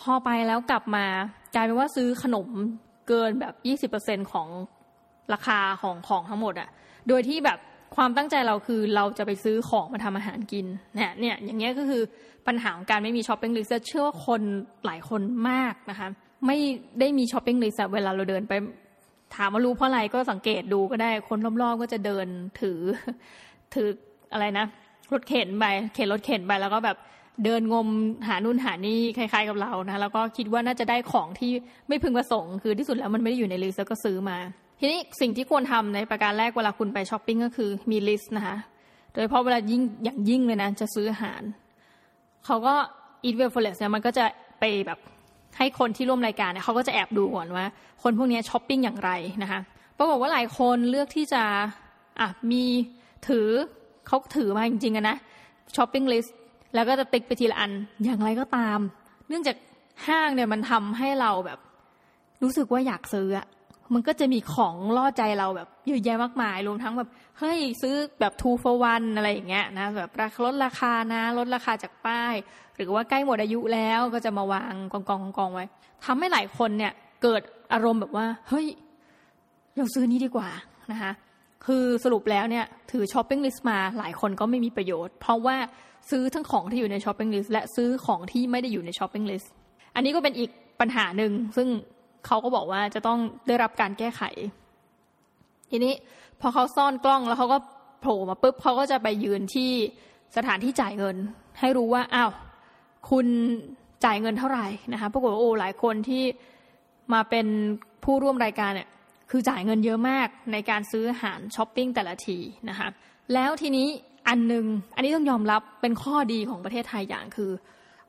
[0.00, 1.06] พอไปแล้วกลับมา
[1.54, 2.48] กลายเป็นว่าซื้อขนม
[3.08, 4.48] เกินแบบยี่สิบเปอร์เซ็นของ
[5.32, 6.68] ราคาของของทั้งหมดอะ
[7.08, 7.58] โดยที่แบบ
[7.96, 12.02] ความตั้งใจเราคือเราจะไปซื้อของมาทำอาหารกินเนี่ยเนี่ยอย่างเงี้ยก็คือ
[12.46, 14.42] ปัญหาของการไม่มี shopping list เชื่อว่าคน
[14.86, 15.20] หลายคน
[15.50, 16.08] มากนะคะ
[16.46, 16.58] ไม่
[17.00, 18.52] ได้มี shopping list เวลาเราเดินไป
[19.36, 22.26] ถามว่ารู้เพราะอะไรก็สังเกตดูก็ได้คนรอบๆก็จะเดิน
[22.60, 22.80] ถือ
[23.74, 23.88] ถือ
[24.32, 24.66] อะไรนะ
[25.12, 26.96] รถเข็นไปเข็นรถเข็นไปแล้วก็แบบ
[27.44, 27.88] เดินงม
[28.28, 31.52] หานู่นหานี่คล้าย ๆ กับเรานะแล้วก็คิดว่าน่าจะได้ของที่
[31.88, 34.38] ไม่พึงประสงค์ คือที่สุดแล้วมันไม่ได้อยู่ใน list แล้วก็ซื้อมา
[34.80, 38.56] ทีนี้สิ่งที่ควรทำในประการแรกเวลาคุณไปช้อปปิ้งก็คือมี list นะคะ
[39.12, 41.42] โดยเฉพาะเวลายิ่งอย่างยิ่งเลยนะจะซื้ออาหาร
[42.46, 42.74] เขาก็
[43.24, 44.24] eat well for less เนี่ยมันก็จะ
[44.60, 44.98] ไปแบบ
[45.58, 47.64] ให้คนที่ร่วมรายการเนี่ยเขาก็จะแอบดูก่อนว่า
[48.02, 49.10] คนพวกนี้ช้อปปิ้งอย่างไร
[49.42, 49.60] นะคะ
[49.98, 51.42] ปรากฏว่าหลายคนเลือกที่จะ
[52.20, 52.64] อะมี
[53.28, 53.48] ถือ
[54.06, 55.16] เขาถือมาจริงๆนะ
[55.76, 56.36] shopping list
[56.74, 57.72] แล้วก็จะ tick ไปทีละอัน
[58.04, 58.78] อย่างไรก็ตาม
[59.28, 59.56] เนื่องจาก
[60.06, 61.58] ห้างเนี่ยมันทำให้เราแบบ
[62.42, 63.46] รู้สึกว่าอยากซื้ออะ
[63.94, 67.08] มันก็จะมีของล่อใจเราแบบเยอะแยะมากมายรวมทั้งแบบ
[67.38, 70.10] เฮ้ยซื้อแบบ two for one อะไรอย่างเงี้ยนะแบบ
[70.44, 72.34] ลดราคานะลดราคาจากป้าย
[72.76, 75.64] หรือว่าใกล้หมดอายุแล้วก็จะมาวางกองกองกองไว้
[76.04, 76.92] ทำให้หลายคนเนี่ย
[77.22, 77.42] เกิด
[77.72, 78.66] อารมณ์แบบว่า เฮ้ย
[79.76, 80.48] เราซื้อนี้ดีกว่า
[80.92, 81.12] นะคะ
[81.66, 85.56] คือสรุปแล้วเนี่ยถือ shopping list มาหลายคนก็ไม่มีประโยชน์ เพราะว่า
[86.10, 89.52] ซื้อทั้งของที่อยู่ใน shopping list และซื้อของที่ไม่ได้อยู่ใน shopping list
[89.94, 90.50] อันนี้ก็เป็นอีก
[90.80, 91.68] ปัญหาหนึ่งซึ่ง
[92.26, 94.22] เขาก็บอกว่าจะต้องได้รับการแก้ไข
[95.70, 95.94] ทีนี้
[96.40, 97.58] พอเขาซ่อนกล้องแล้วเขาก็
[98.00, 99.70] โผล่มาปุ๊บเขาก็จะไปยืนที่
[100.36, 101.16] สถานที่จ่ายเงิน
[101.60, 102.30] ให้รู้ว่าอ้าว
[103.10, 103.26] คุณ
[104.04, 106.24] จ่ายเงินเท่าไหร่นะคะปรากฏว่าโอ้หลายคนที่
[107.12, 107.46] มาเป็น
[108.04, 108.88] ผู้ร่วมรายการเนี่ย
[109.30, 112.38] คือจ่ายเงินเยอะมากในการซื้ออาหารช้อปปิ้งแต่ละที
[112.68, 112.88] นะคะ
[113.34, 113.88] แล้วทีนี้
[114.28, 114.64] อันหนึ่ง
[114.94, 117.50] อันนี้ต้องยอมรับเป็นข้อดีของประเทศไทยอย่างคือ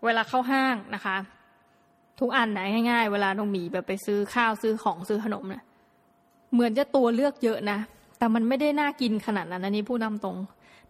[0.03, 1.15] เวลาเข้าห้างนะคะ
[2.20, 2.59] ทุกอันไหน
[2.89, 5.63] ง่ายๆ เวลาน้องหมีแบบไปซื้อข้าวซื้อของซื้อขนมเนี่ย
[6.53, 7.80] เหมือนจะตัวเลือกเยอะนะ
[8.17, 10.38] แต่มันไม่ได้น่ากินขนาดนั้นอันนี้พูดตามตรง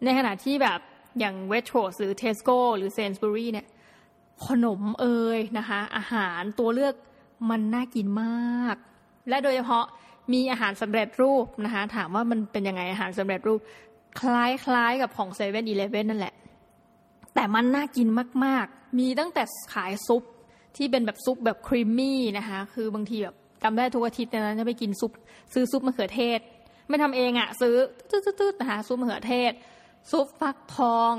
[0.03, 0.79] ในขณะที่แบบ
[1.19, 3.67] อย่าง Waitrose หรือเทสโก้หรือ Sainsbury's เนี่ย
[4.47, 6.93] ขนมเอ่ยนะคะ อาหารตัวเลือก
[7.49, 8.75] มันน่ากินมาก
[9.29, 9.85] และโดยเฉพาะ
[10.33, 13.59] มีอาหารสำเร็จรูปนะคะ ถามว่ามันเป็นยังไงอาหารสำเร็จรูป
[14.19, 16.33] คล้ายๆกับของเซเว่นอีเลฟเว่นนั่นแหละ
[17.33, 18.07] แต่มันน่ากิน
[18.45, 19.43] มากๆ มีตั้งแต่
[19.73, 20.23] ขายซุป
[20.77, 25.11] ที่เป็นแบบซุปแบบครีมมี่นะคะ คือบางทีแบบจำได้ทุกอาทิตย์นะจะไปกินซุป
[25.53, 26.39] ซื้อซุปมะเขือเทศ
[26.89, 27.75] ไม่ทำเองอะ่ะ ซื้อ
[28.39, 29.51] ตืดๆนะคะซุปมะเขือเทศ
[30.11, 31.13] ซุปฟักทอง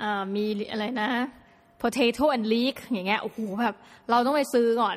[0.00, 0.02] อ
[0.34, 1.10] มีอะไรนะ
[1.80, 3.74] potato and leek อย่างเงี้ยโอ้โหแบบ
[4.10, 4.96] เราต้องไปซื้อก่อน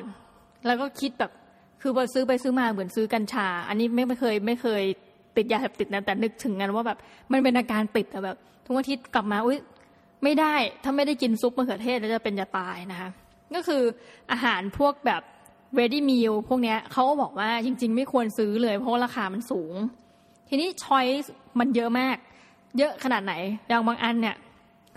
[0.66, 1.32] แล้วก็คิดแบบ
[1.82, 4.82] คือพอซื้อไปซื้อมาเหมือนซื้อกัญชา อันนี้ไม่เคยไม่เคย
[5.36, 6.98] ติดยาเสพติดนะแต่นึกถึงกันว่าแบบ
[7.32, 9.58] มันเป็นอาการติดอะแบบ ทุกอาทิตย์กลับมาอุ้ย
[10.22, 10.54] ไม่ได้
[10.84, 13.08] ถ้าไม่ได้กินซุปมะเขือเทศแล้วจะเป็นจะตายนะคะ
[13.54, 13.82] ก็คือ
[14.30, 15.22] อาหารพวกแบบ
[15.78, 19.74] ready meal พวกเนี้ยเขาก็บอกว่าจริง ๆ ไม่ควรซื้อเลยเพราะราคามันสูง
[20.48, 22.16] ทีนี้ช้อยส์มันเยอะมาก
[22.78, 23.34] เยอะขนาดไหน
[23.68, 24.36] อย่างบางอันเนี่ย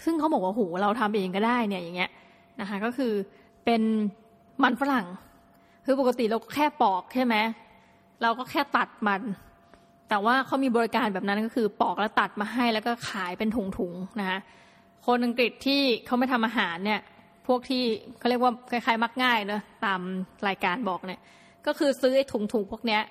[0.06, 2.12] ซึ่งเขาบอกว่าโหเราทำเองก็ได้เนี่ยอย่างเงี้ย
[2.60, 3.14] นะคะก็คือ
[3.66, 3.82] เป็น
[4.64, 5.06] มันฝรั่ง
[5.86, 7.36] คือปกติเราแค่ปอกใช่ไหม
[8.22, 9.22] เราก็แค่ตัดมัน
[10.10, 14.40] แต่ว่าเขามีบริการแบบนั้นก็คือปอกแล้วตัดมาให้แล้วก็ขายเป็นถุงๆนะคะ
[15.06, 17.02] คนอังกฤษที่เขาไม่ทำอาหารเนี่ย
[17.48, 17.84] พวกที่
[18.18, 20.00] เขาเรียกว่าคล้ายๆ มักง่ายเนะตาม
[20.48, 21.22] รายการบอกเนี่ย
[21.66, 23.02] ก็คือซื้อไอ้ถุงถุงพวกเนี้ย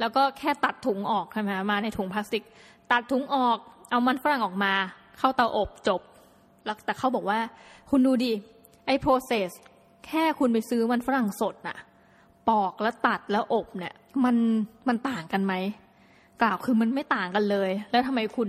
[0.00, 2.44] แล้วก็แค่ตัดถุงออกใช่ไหมมาในถุงพลาสติก
[2.92, 3.58] ตัดถุงออก
[3.90, 4.72] เอามันฝรั่งออกมา
[5.18, 6.00] เข้าเตาอบจบ
[6.64, 7.38] แล้วแต่เขาบอกว่า
[7.90, 8.32] คุณดูดิ
[8.86, 9.50] ไอ้ process
[10.06, 11.78] แค่คุณไปซื้อมันฝรั่งสดน่ะ
[12.48, 13.94] ปอกแล้วตัดแล้วอบเนี่ย
[14.24, 14.36] มัน
[14.88, 15.54] มันต่างกันไหม
[16.42, 18.48] กล่าวคือมันไม่ต่างกันเลย แล้วทำไมคุณ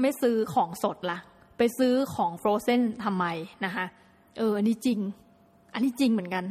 [0.00, 1.18] ไม่ซื้อของสดละ่ะ
[1.58, 3.24] ไปซื้อของฟรอเซนทำไม
[3.64, 3.84] นะคะ
[4.38, 4.98] เอออันนี้จริง
[5.74, 6.44] อันนี้จริงเหมือนกัน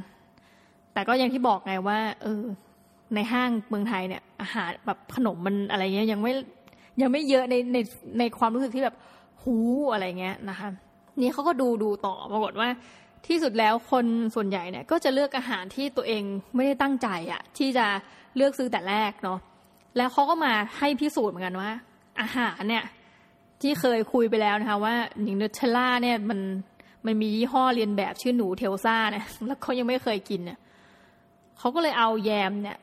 [0.94, 2.44] แต่ก็อย่างที่บอกไงว่า เออ
[3.16, 6.34] ในห้างเมืองไทยเนี่ย อาหารแบบขนมมันอะไรเงี้ยยังไม่
[7.02, 7.78] ยังไม่เยอะในใน
[8.20, 8.96] ในความรู้สึกที่แบบ
[9.44, 9.56] หู
[9.94, 10.70] อะไรเงี้ยนะคะ
[11.22, 12.70] นี่เขาก็ดูดูต่อปรากฏว่า
[13.28, 14.06] ที่สุดแล้วคน
[14.36, 16.24] ส่วนใหญ่เนี่ย ก็จะเลือกอาหารที่ตัวเอง
[16.56, 17.86] ไม่ได้ตั้งใจอะที่จะ
[18.36, 19.40] เลือกซื้อแต่แรกเนาะ
[19.98, 21.72] แล้วเขาก็มาให้พิสูจน์เหมือนกันว่า
[22.22, 22.84] อาหารเนี่ย
[23.62, 26.40] ที่เคยคุยไปแล้วนะคะว่าหนิงเนเทล่าเนี่ยมัน
[27.06, 30.60] มันมียี่ห้อเรียนแบบชื่อหนูเทลซ่าเนี่ยแล้วเขายังไม่เคยกินเนี่ย
[31.60, 32.78] เขาก็เลยเอาแยมเนี่ย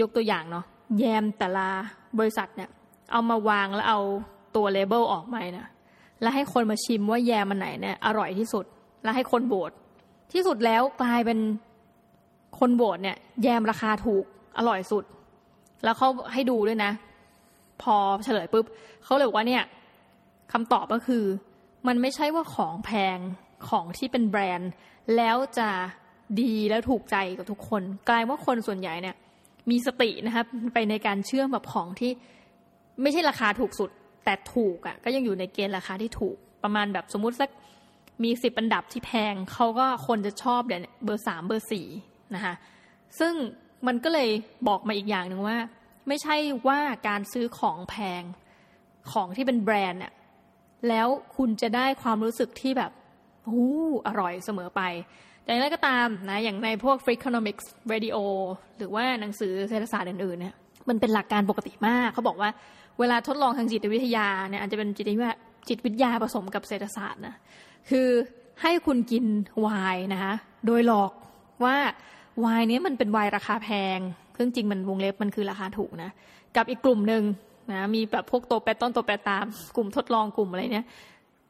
[0.00, 0.64] ยกตัวอย่างเนาะ
[0.98, 1.66] แยมแต่ละ
[2.18, 2.68] บริษัทเนี่ย
[3.12, 4.00] เอามาวางแล้วเอา
[4.56, 5.68] ตัวเลเบลออกมานะ
[6.20, 8.64] แล้วให้คนมาชิมว่าแยมมันไหนเนี่ยอร่อยที่สุด
[9.02, 9.70] แล้วให้คนโบด
[10.32, 11.38] ที่สุดแล้วกลายเป็น
[12.58, 14.24] คนโบดเนี่ย แยมราคาถูก
[14.58, 15.04] อร่อยสุด
[15.84, 16.92] แล้วเขาให้ดูด้วยนะ
[17.82, 18.66] พอเฉลยปุ๊บ
[19.04, 19.64] เขาเลยบอกว่าเนี่ย
[20.52, 21.24] คำตอบก็คือ
[21.86, 23.18] มันไม่ใช่ว่าของแพง
[23.68, 24.70] ของที่เป็นแบรนด์
[25.16, 25.68] แล้วจะ
[26.40, 29.16] ดีแล้วถูกใจกับทุกคน กลายว่าคนส่วนใหญ่เนี่ย
[29.70, 32.12] มีสตินะครับ ไปในการเชื่อมแบบของที่
[33.02, 33.90] ไม่ใช่ราคาถูกสุด
[34.24, 37.50] แต่ถูกอะ่ะ ก็ยังอยู่ในเกณฑ์ราคาที่ถูกประมาณแบบสมมุติสัก
[38.24, 41.86] มีสิบอันดับที่แพงเขาก็คนจะชอบเดี๋ยวเบอร์สามเบอร์สี่
[42.34, 42.54] นะคะ
[43.18, 43.34] ซึ่ง
[43.86, 44.28] มันก็เลย
[44.68, 45.58] บอกมาอีกอย่างหนึ่งว่า
[46.08, 46.36] ไม่ใช่
[46.68, 48.22] ว่าการซื้อของแพง
[49.12, 50.12] ของที่เป็นแบรนด์เนี่ย
[50.88, 52.92] แล้วคุณจะได้ความรู้สึกที่แบบ
[53.50, 53.62] หู
[54.06, 54.82] อร่อยเสมอไป
[55.42, 58.16] แต่อย่างไรก็ตามนะอย่างในพวก Freakonomics Radio
[58.78, 60.54] หรือว่าหนังสือเศรษฐศาสตร์อื่นๆเนี่ย
[60.88, 62.50] มันเป็นหลักการปกติมาก เขาบอกว่า
[62.98, 65.36] เวลาทดลองทางจิตวิทยาเนี่ยอาจจะเป็นจิตวิทยา
[65.68, 67.34] จิตวิทยาผสมกับเศรษฐศาสตร์นะ
[67.90, 68.08] คือ
[68.62, 69.24] ให้คุณกิน
[69.60, 70.34] ไวน์นะคะ
[70.66, 71.12] โดยหลอก
[71.64, 71.76] ว่า
[72.40, 73.98] ไวน์นี้มันเป็นไวน์ราคาแพง
[74.38, 76.10] ซึ่งจริงมันวงเล็บมันคือราคาถูกนะ
[76.56, 77.22] กับอีกกลุ่มหนึ่ง
[77.72, 79.44] นะมีแบบพวกโตแปรต้นโตแปรตาม
[79.76, 80.86] กลุ่มทดลองกลุ่มอะไรเนี้ย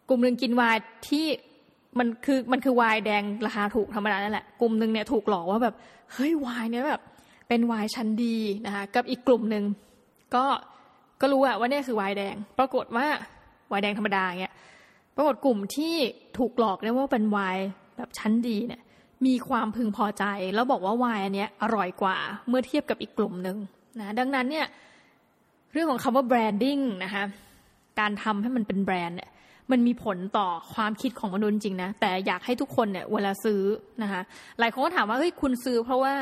[0.08, 1.26] กลุ่มหนึ่งกินไวน์ที่
[1.98, 5.74] มันคือมันคือไวน์แดงราคาถูกธรรมดานั่นแหละ กลุ่มหนึ่งเนี่ยถูกหลอกว่าแบบ
[6.12, 7.02] เฮ้ยไวน์เนี่ยแบบ
[7.48, 8.36] เป็นไวน์ชั้นดี
[8.66, 9.64] นะคะกับอีกกลุ่มหนึ่ง
[10.34, 10.44] ก็
[11.20, 13.06] ก็รู้อะว่าเนี่ยคือไวน์แดง ปรากฏว่า
[13.68, 14.54] ไวน์แดงธรรมดาเนี่ย
[15.16, 15.94] ปรากฏกลุ่มที่
[16.38, 17.66] ถูกหลอกเนี่ยว่าเป็นไวน์
[17.96, 18.82] แบบชั้นดีเนี่ย
[19.26, 22.16] มีความพึงพอใจ แล้วบอกว่าวน์อันนี้อร่อยกว่า
[22.48, 23.56] เมื่อเทียบกับอีกกลุ่มหนึ่ง
[24.00, 24.66] นะดังนั้นเนี่ย
[25.72, 27.24] เรื่องของคำว่าแบรนดิ้งนะคะ
[28.00, 29.30] การทำให้มันเป็นแบรนด์เนี่ย
[29.70, 33.62] มันมีผลต่อความคิดของมนุษย์จริงนะ แต่อยากให้ทุกคนเนี่ยเวลาซื้อ
[34.02, 34.20] นะคะ
[34.58, 36.14] หลายคนก็ถามว่าเฮ้ยคุณซื้อเพราะว่า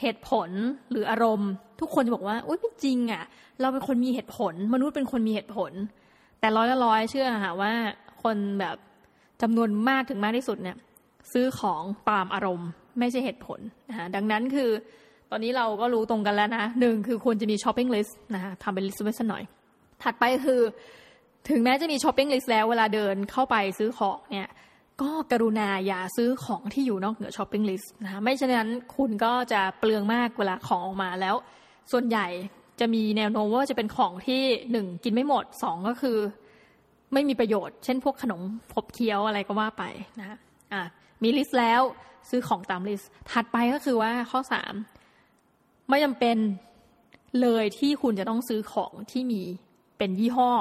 [0.00, 0.50] เหตุผล
[0.90, 1.50] หรืออารมณ์
[1.80, 3.22] ทุกคนจะบอกว่าโอ๊ยไม่จริงอะ่ะ
[3.60, 5.72] เราเป็นคนมีเหตุผล มนุษย์เป็นคนมีเหตุผล
[6.40, 7.72] แต่ร้อยละร้อยเชื่อค่ะว่า
[8.22, 8.76] คนแบบ
[9.42, 10.76] จำนวนมากถึงมากที่สุดเนี่ย
[11.32, 12.68] ซื้อของตามอารมณ์
[12.98, 13.60] ไม่ใช่เหตุผล
[13.90, 14.70] นะคะดังนั้นคือ
[15.30, 19.42] ตอนนี้เราก็รู้ตรงกันแล้วนะหนึ่งคือควรจะมี shopping list นะคะทำเป็น list ไว้สักหน่อย
[20.02, 20.60] ถัดไปคือ
[21.48, 24.50] ถึงแม้จะมี shopping list แล้วเวลาเดินเข้าไปซื้อของเนี่ย
[25.02, 31.34] ก็กรุณาอย่าซื้อของที่อยู่นอกเหนือ shopping list นะคะไม่เช่นนั้นคุณก็จะเปลืองมากเวลาของออกมาแล้ว
[31.92, 32.26] ส่วนใหญ่
[32.80, 36.18] จะมีแนวโน้มว่าจะเป็นของที่หนึ่งกินไม่หมดสองก็คือ
[37.12, 38.40] ไม่มีประโยชน์ เช่นพวกขนม
[38.72, 39.84] ขบเคี้ยวอะไรก็ว่าไป
[40.20, 40.38] นะ
[40.72, 40.82] อะ
[41.22, 41.82] มี list แล้ว
[42.30, 44.74] ซื้อของตาม list ถัดไปก็คือว่าข้อสาม
[45.88, 46.36] ไม่จำเป็น
[47.42, 49.42] เลยที่คุณจะต้องซื้อของที่มี
[49.98, 50.52] เป็นยี่ห้อ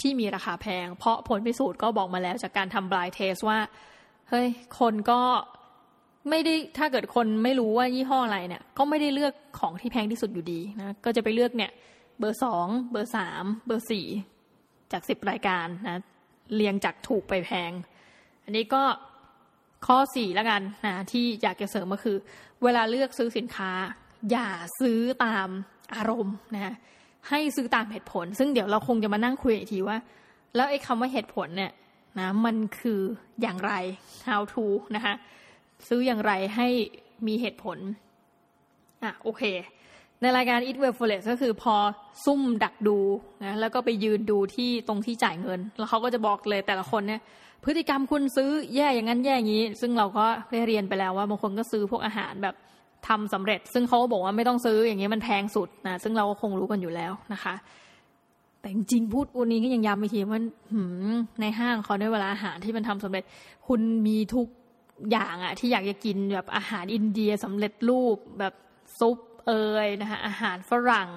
[0.00, 3.58] ที่มีราคาแพง เพราะผลพิสูจน์ก็บอกมาแล้วจากการทำ blind test ว่า
[4.30, 4.48] เฮ้ย
[4.80, 5.20] คนก็
[6.30, 11.70] ไม่ได้ถ้าเกิดคนไม่รู้ว่ายี่ห้ออะไรเนี่ย ก็ไม่ได้เลือกของที่แพงที่สุดอยู่ดีนะ ก็จะไปเลือกเนี่ย
[12.18, 14.06] เบอร์สองเบอร์สามเบอร์สี่
[14.92, 16.00] จากสิบรายการนะ
[16.54, 17.72] เรียงจากถูกไปแพง
[18.44, 18.82] อันนี้ก็
[19.86, 22.16] ข้อสี่แล้วกันนะที่อยากจะเสริมก็คือ
[22.64, 23.70] เวลาเลือกซื้อสินค้า
[24.30, 24.48] อย่า
[24.80, 25.48] ซื้อตาม
[25.96, 26.74] อารมณ์นะ
[27.28, 29.98] ให้ซื้อตามเหตุผล ซึ่งเดี๋ยวเราคงจะมานั่งคุยอีกทีว่า
[30.56, 31.72] แล้วไอ้คำว่าเหตุผลเนี่ย
[32.18, 33.00] นะมันคือ
[33.42, 33.72] อย่างไร
[34.28, 34.64] how to
[34.96, 35.14] นะคะ
[35.88, 36.68] ซื้ออย่างไรให้
[37.26, 37.78] มีเหตุผล
[39.02, 39.42] อะโอเค
[40.20, 41.74] ในรายการ Eat Well f o r e s ก็คือพอ
[42.24, 42.98] ซุ่มดักดู
[43.44, 47.20] นะแล้วก็ไปยืนดูที่ตรงที่จ่ายเงิน แล้วเขาก็จะบอกเลยแต่ละคนเนี่ย
[47.64, 52.54] พฤติกรรมคุณซื้อแย่อย่างนั้นแย่อย่างนี้ ซึ่งเราก็ได้เรียนไปแล้วว่าบางคนก็ซื้อพวกอาหารแบบ
[53.08, 57.54] ทำสำเร็จ ซึ่งเขาบอกว่าไม่ต้องซื้ออย่างนี้มันแพงสุดนะซึ่งเราก็คงรู้กันอยู่แล้วนะคะ
[58.60, 60.40] แต่จริงพูดวันนี้ก็ยังย้ำอีกทีว่า
[61.40, 63.24] ในห้างเขาในเวลาอาหารที่มันทำสำเร็จ
[63.68, 64.46] คุณมีทุก
[65.10, 68.54] อย่างอะที่อยากจะกินแบบอาหารอินเดียสำเร็จรูปแบบ
[68.98, 69.52] ซุปเอ
[69.84, 71.10] ยนะคะอาหารฝรั่ง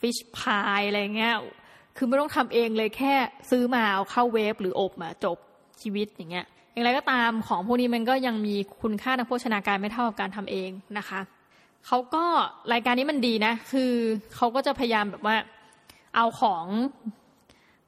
[0.00, 1.34] ฟิชพายอะไรเงี้ย
[1.96, 3.14] คือไม่ต้องทำเองเลยแค่
[3.50, 5.38] ซื้อมาเอาเข้าเวฟหรืออบมาจบ
[5.82, 11.20] ชีวิตอย่างเงี้ยอย่างไรก็ตามของพวกนี้มันก็ยังมีคุณค่าทางโภชนาการไม่เท่ากับการทำเองนะคะ
[11.86, 12.24] เขาก็
[12.72, 13.92] รายการนี้มันดีนะ คือ
[14.34, 15.36] เขาก็จะพยายามแบบว่า
[16.16, 16.64] เอาของ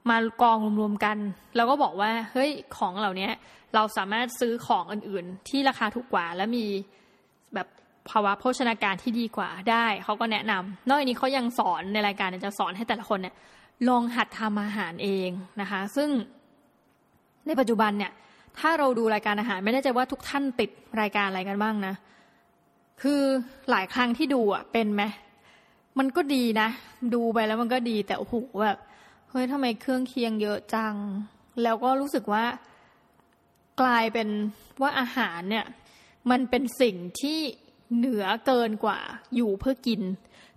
[0.09, 1.17] มากองรวมๆกัน
[1.55, 3.29] แล้วก็บอกว่าเฮ้ยของเหล่านี้
[3.75, 6.65] เราสามารถซื้อของอื่นๆ ที่ราคาถูกกว่า และมี
[7.53, 7.67] แบบ
[8.09, 13.35] ภาวะโภชนาการที่ดีกว่าได้เขาก็แนะนำนอกจากนี้เขายังสอนในรายการจะสอนให้แต่ละคนเนี่ย
[13.87, 15.29] ลองหัดทำอาหารเอง
[15.61, 16.09] นะคะ ซึ่ง
[17.47, 18.11] ในปัจจุบันเนี่ย
[18.59, 20.69] ถ้าเราดูรายการอาหาร ไม่แน่ใจว่าทุกท่านติด
[21.01, 21.93] รายการอะไรกันบ้างนะ
[23.01, 23.21] คือ
[23.69, 25.03] หลายครั้งที่ดูอะเป็นไหม
[25.99, 26.69] มันก็ดีนะ
[27.13, 28.77] ดูไปแล้วมันก็ดีแต่โอ้โหแบบ
[29.29, 30.95] เฮ้ยทำไมเครื่องเคียงเยอะจัง
[31.63, 32.45] แล้วก็รู้สึกว่า
[33.81, 34.29] กลายเป็น
[34.81, 35.65] ว่าอาหารเนี่ย
[36.31, 37.39] มันเป็นสิ่งที่
[37.95, 38.99] เหนือเกินกว่า
[39.35, 40.01] อยู่เพื่อกิน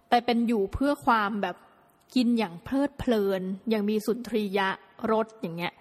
[0.09, 1.57] แต่เป็นอยู่เพื่อความแบบ
[2.15, 4.69] กินอย่างเพลิดเพลิน อย่างมีสุนทรียะ
[5.13, 5.73] รสอย่างเงี้ย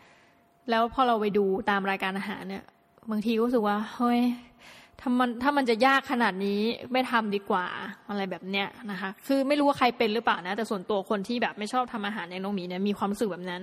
[0.70, 2.63] แล้วพอเราไปดูตามรายการอาหารเนี่ย
[3.11, 4.22] บางทีก็รู้สึกว่าเฮ้ย
[4.99, 6.61] ถ้ามันถ้ามันจะยากขนาดนี้
[6.91, 7.65] ไม่ทำดีกว่า
[8.09, 13.61] อะไรแบบเนี้ยนะคะ คือไม่รู้ว่าใครเป็นหรือเปล่านะ แต่ส่วนตัวคนที่แบบไม่ชอบทำอาหารในน้องมีเนี่ยมีความรู้สึกแบบนั้น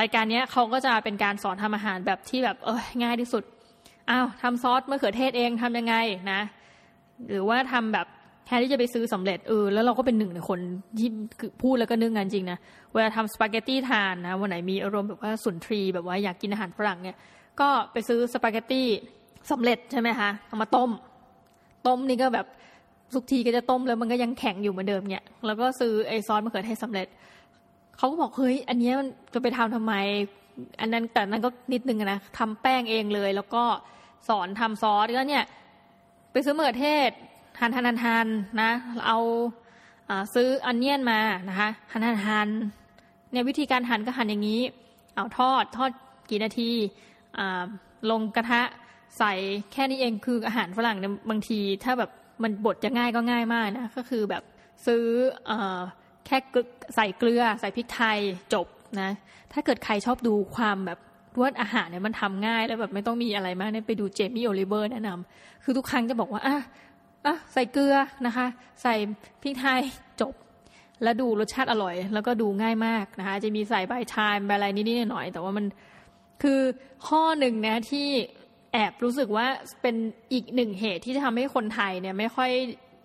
[0.00, 3.44] รายการนี้เขาก็จะเป็นการสอนทำอาหารแบบที่แบบเออง่ายที่สุด
[4.10, 5.94] อ้าวทำซอสมะเขือเทศเองทำยังไง
[6.32, 6.40] นะ
[7.28, 8.06] หรือว่าทำแบบ
[8.46, 10.58] แทนที่จะไปซื้อสำเร็จเออแล้วเราก็เป็นหนึ่งในคน
[10.98, 11.08] ที่
[11.62, 12.58] พูดแล้วก็นึกงานจริงนะ
[12.94, 17.16] เวลาทำสปาเกตตี้ทานนะวันไหนมีอารมณ์แบบว่าสุนทรีแบบว่าอยากกินอาหารฝรั่งเนี่ย
[17.60, 18.86] ก็ไปซื้อสปาเกตตี้
[19.50, 20.90] สำเร็จใช่ไหมคะเอามาต้ม
[21.86, 22.46] ต้มนี่ก็แบบ
[23.14, 27.06] ทุกทีก็จะต้มแล้วมันก็ยังแข็งอยู่เหมือนเดิมเนี่ย แล้วก็ซื้อไอ้ซอสมะเขือเทศสำเร็จ
[27.98, 29.94] เขาก็บอกเฮ้ยอันนี้มันจะไปทำทำไม
[30.80, 33.62] อันนั้นแต่นั้นก็นิดนึงนะทำแป้งเองเลย แล้วก็
[34.28, 35.44] สอนทำซอสก็เนี่ย
[36.32, 37.10] ไปซื้อมะเขือเทศ
[37.60, 38.28] หั่นหั่นหั่น
[38.60, 38.70] นะ
[39.06, 39.18] เอา
[40.34, 42.48] ซื้ออันเนียนมานะคะหั่นหั่นหั่น
[43.30, 44.62] เนี่ยวิธีการหั่นก็หั่นอย่างนี้
[45.14, 45.90] เอาทอดทอด
[46.30, 46.70] กี่นาที
[48.10, 48.62] ลงกระทะ
[49.18, 49.32] ใส่
[49.72, 52.10] แค่นี้เองคืออาหารฝรั่งเนี่ยบางที ถ้าแบบ
[52.42, 54.42] มันบดจะง่ายก็ง่ายมากนะก็คือแบบ
[54.86, 55.04] ซื้อ
[55.50, 55.52] อ
[56.26, 56.36] แค่
[56.96, 58.18] ใส่เกลือ ใส่พริกไทย
[58.54, 58.66] จบ
[59.00, 59.10] นะ
[59.52, 60.98] ถ้าเกิดใครชอบดูความแบบ
[61.40, 66.56] ว่าอาหารเนี่ยมันทำง่ายแล้วแบบไม่ต้องมีอะไรมากเนี่ยไปดูเจมี่โอลิเวอร์แนะนำคือทุกครั้งจะบอกว่าอะ
[67.26, 67.96] อะใส่เกลือ
[68.26, 68.46] นะคะ
[68.82, 68.94] ใส่
[69.42, 69.80] พริกไทย
[70.20, 70.34] จบ
[71.02, 75.64] แล้วดูรสชาติอร่อย แล้วก็ดูง่ายมากนะคะ จะมีใส่ใบชาใบอะไรนิดๆหน่อยๆแต่ว่ามัน
[76.42, 76.60] คือ
[77.08, 78.08] ข้อหนึ่งนะที่
[78.72, 79.46] แอบรู้สึกว่า
[79.82, 79.96] เป็น
[80.32, 82.50] อีกหนึ่งเหตุที่จะทำให้คนไทยเนี่ยไม่ค่อย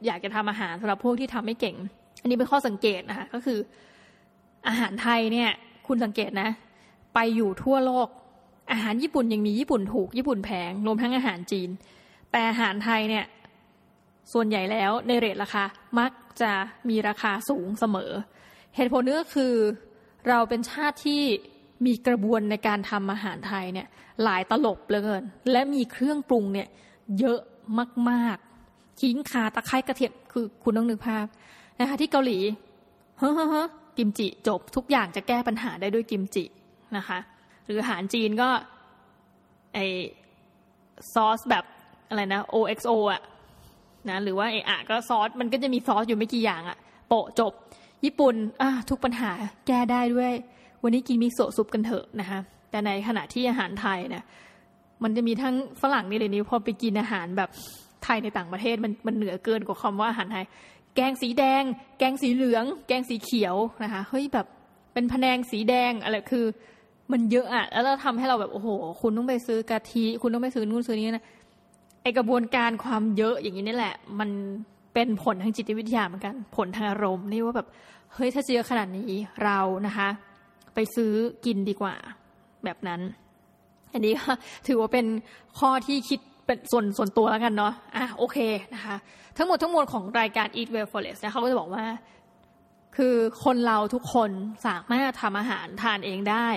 [0.05, 1.75] อยากจะทำอาหารสำหรับพวกที่ทำไม่เก่ง
[2.21, 3.59] อันนี้เป็นข้อสังเกตนะคะก็คือ
[4.67, 5.49] อาหารไทยเนี่ย
[5.87, 6.49] คุณสังเกตนะ
[7.13, 8.07] ไปอยู่ทั่วโลก
[8.71, 11.69] อาหารญี่ปุ่นยังมีญี่ปุ่นถูกญี่ปุ่นแพงรวมทั้งอาหารจีน
[12.31, 13.25] แต่อาหารไทยเนี่ย
[14.33, 15.63] ส่วนใหญ่แล้วในเรทราคา
[15.99, 16.11] มัก
[16.41, 16.51] จะ
[16.89, 18.11] มีราคาสูงเสมอ
[18.75, 19.53] เหตุผลนี้ก็คือ
[20.29, 21.23] เราเป็นชาติที่
[21.85, 23.87] มีกระบวนในการทำอาหารไทยเนี่ย
[24.23, 26.67] หลายตลบเหลือเกิน และมีเครื่องปรุงเนี่ย
[27.19, 27.39] เยอะ
[28.09, 31.25] มากๆขิงขาตะไคร้กระเทียมคือคุณต้องนึกภาพ
[31.79, 32.39] นะคะที่เกาหลี
[33.19, 33.65] เฮ้อ
[33.97, 36.43] กิมจิจบทุกอย่างจะแก้ปัญหาได้ด้วยกิมจิ
[36.97, 37.17] นะคะ
[37.65, 38.49] หรืออาหารจีนก็
[39.73, 39.79] ไอ
[41.13, 41.65] ซอสแบบ
[42.09, 43.21] อะไรนะ OXO อะ
[44.09, 46.77] นะหรือว่าไออะก็ซอสมันก็จะมีซอสอยู่ไม่กี่อย่างอะ
[47.07, 47.53] โปะจบ
[48.05, 49.31] ญี่ปุ่นอะทุกปัญหา
[49.67, 50.33] แก้ได้ด้วย
[50.83, 52.39] วันนี้กินมิโซะซุปกันเถอะนะคะ
[52.71, 54.23] แต่ในขณะที่อาหารไทยเนี่ย
[55.03, 57.49] มันจะมีทั้งฝรั่งนี่เลยนี้พอไปกินอาหารแบบ
[58.03, 60.45] ไทยในต่างประเทศมันมันเหนือเกินกว่าคำว่าอาหารไทย
[60.95, 61.63] แกงสีแดง
[61.99, 64.47] แกงสีเหลือง แกงสีเขียวนะคะเฮ้ยแบบ
[64.93, 66.45] เป็นพะแนงสีแดงอะไรคือ
[67.11, 68.67] มันเยอะอะแล้วเราทำให้เราแบบโอ้โห
[69.01, 71.25] คุณต้องไปซื้อกะทิ คุณต้องไปซื้อนู่นซื้อนี้นะ
[72.01, 74.29] ไอกระบวนการความเยอะอย่างนี้นี่แหละ มัน
[74.93, 77.67] เป็นผลทางจิตวิทยาเหมือนกัน ผลทางอารมณ์นี่ว่าแบบ
[78.13, 79.11] เฮ้ยถ้าเจอขนาดนี้
[79.43, 80.07] เรานะคะ
[80.73, 81.13] ไปซื้อ
[81.45, 81.95] กินดีกว่า
[82.63, 83.01] แบบนั้น
[83.93, 84.31] อันนี้ก็
[84.67, 85.05] ถือว่าเป็น
[85.59, 88.37] ข้อที่คิดเป็นส่วนส่วนตัวแล้วกันเนาะอะโอเค
[88.75, 88.95] นะคะ
[89.37, 91.85] ทั้งหมดทั้งมวลของรายการ Eat Well for Less นะเขาก็จะบอกว่า
[92.97, 94.31] คือคนเราทุกคน
[94.67, 96.47] สามารถทำอาหารทานเองได้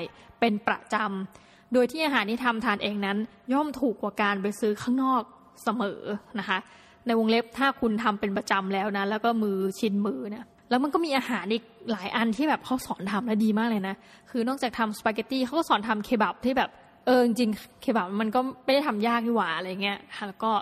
[0.41, 3.19] เป็นประจำโดยที่อาหารที่ทำทานเองนั้น
[3.53, 5.23] ย่อมถูกกว่าการไปซื้อข้างนอก
[5.63, 6.01] เสมอ
[6.39, 6.59] นะคะ
[7.07, 13.95] ในวงเล็บถ้าคุณทำเป็นประจำแล้วนะ แล้วก็มือชินมือเนี่ยแล้วมันก็มีอาหารอีกหลายอันที่แบบเขาสอนทำแล้วดีมากเลยนะ
[14.31, 16.71] คือนอกจากทำสปาเกตตี้เขาก็สอนทำเคบับที่แบบ
[17.07, 17.51] เออจริง
[17.83, 20.53] เคบับมันก็ไม่ได้ทำยากนี่หว่าอะไรเงี้ยแล้วก็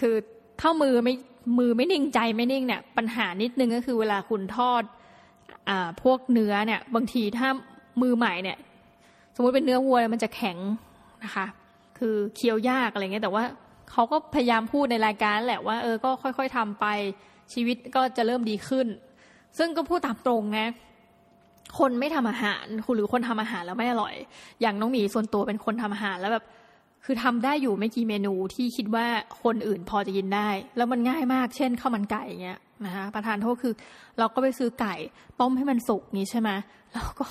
[0.00, 0.14] คือ
[0.60, 1.14] ถ้ามือไม่
[1.58, 4.82] มือไม่นิ่งใจไม่นิ่งเนี่ยปัญหานิดนึงก็คือเวลาคุณทอด
[5.68, 7.48] อ่าพวกเนื้อเนี่ยบางทีถ้า
[8.02, 8.58] มือใหม่เนี่ย
[9.34, 10.58] สมมติเป็นเนื้อวัวมันจะแข็ง
[11.24, 11.46] นะคะ
[11.98, 13.44] คือเคี้ยวยากอะไรเงี้ยแต่ว่า
[13.90, 16.86] เขาก็พยายามพูดในรายการแหละว่าเออก็ค่อยๆทำไป
[17.52, 18.86] ชีวิตก็จะเริ่มดีขึ้น
[19.58, 20.68] ซึ่งก็พูดตามตรงนะ
[21.78, 24.14] คนไม่ทำอาหารคุณหรือคนทำอาหารแล้วไม่อร่อย
[24.60, 26.44] อย่างน้องหมีส่วนตัวเป็นคนทำอาหารแล้วแบบ
[27.04, 29.06] คือทำได้อยู่ไม่กี่เมนูที่คิดว่า
[29.42, 33.74] คนอื่นพอจะกินได้ แล้วมันง่ายมาก เช่นข้าวมันไก่เงี้ย นะคะประธานโทษคือ
[34.18, 34.94] เราก็ไปซื้อไก่
[35.40, 36.50] ต้มให้มันสุกนี้ใช่ไหม
[36.92, 37.28] แล้วก็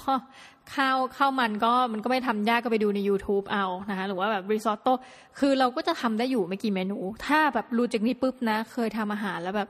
[0.76, 4.92] ข้าวข้าวมันก็มันก็ไม่ทำยากก็ไปดูใน YouTube เอานะคะหรือว่าแบบริซอตโต้
[5.40, 9.70] คือเราก็จะทำได้อยู่ไม่กี่เมนู ถ้าแบบรู้จากนี้ปุ๊บนะ เคยทำอาหารแล้วแบบ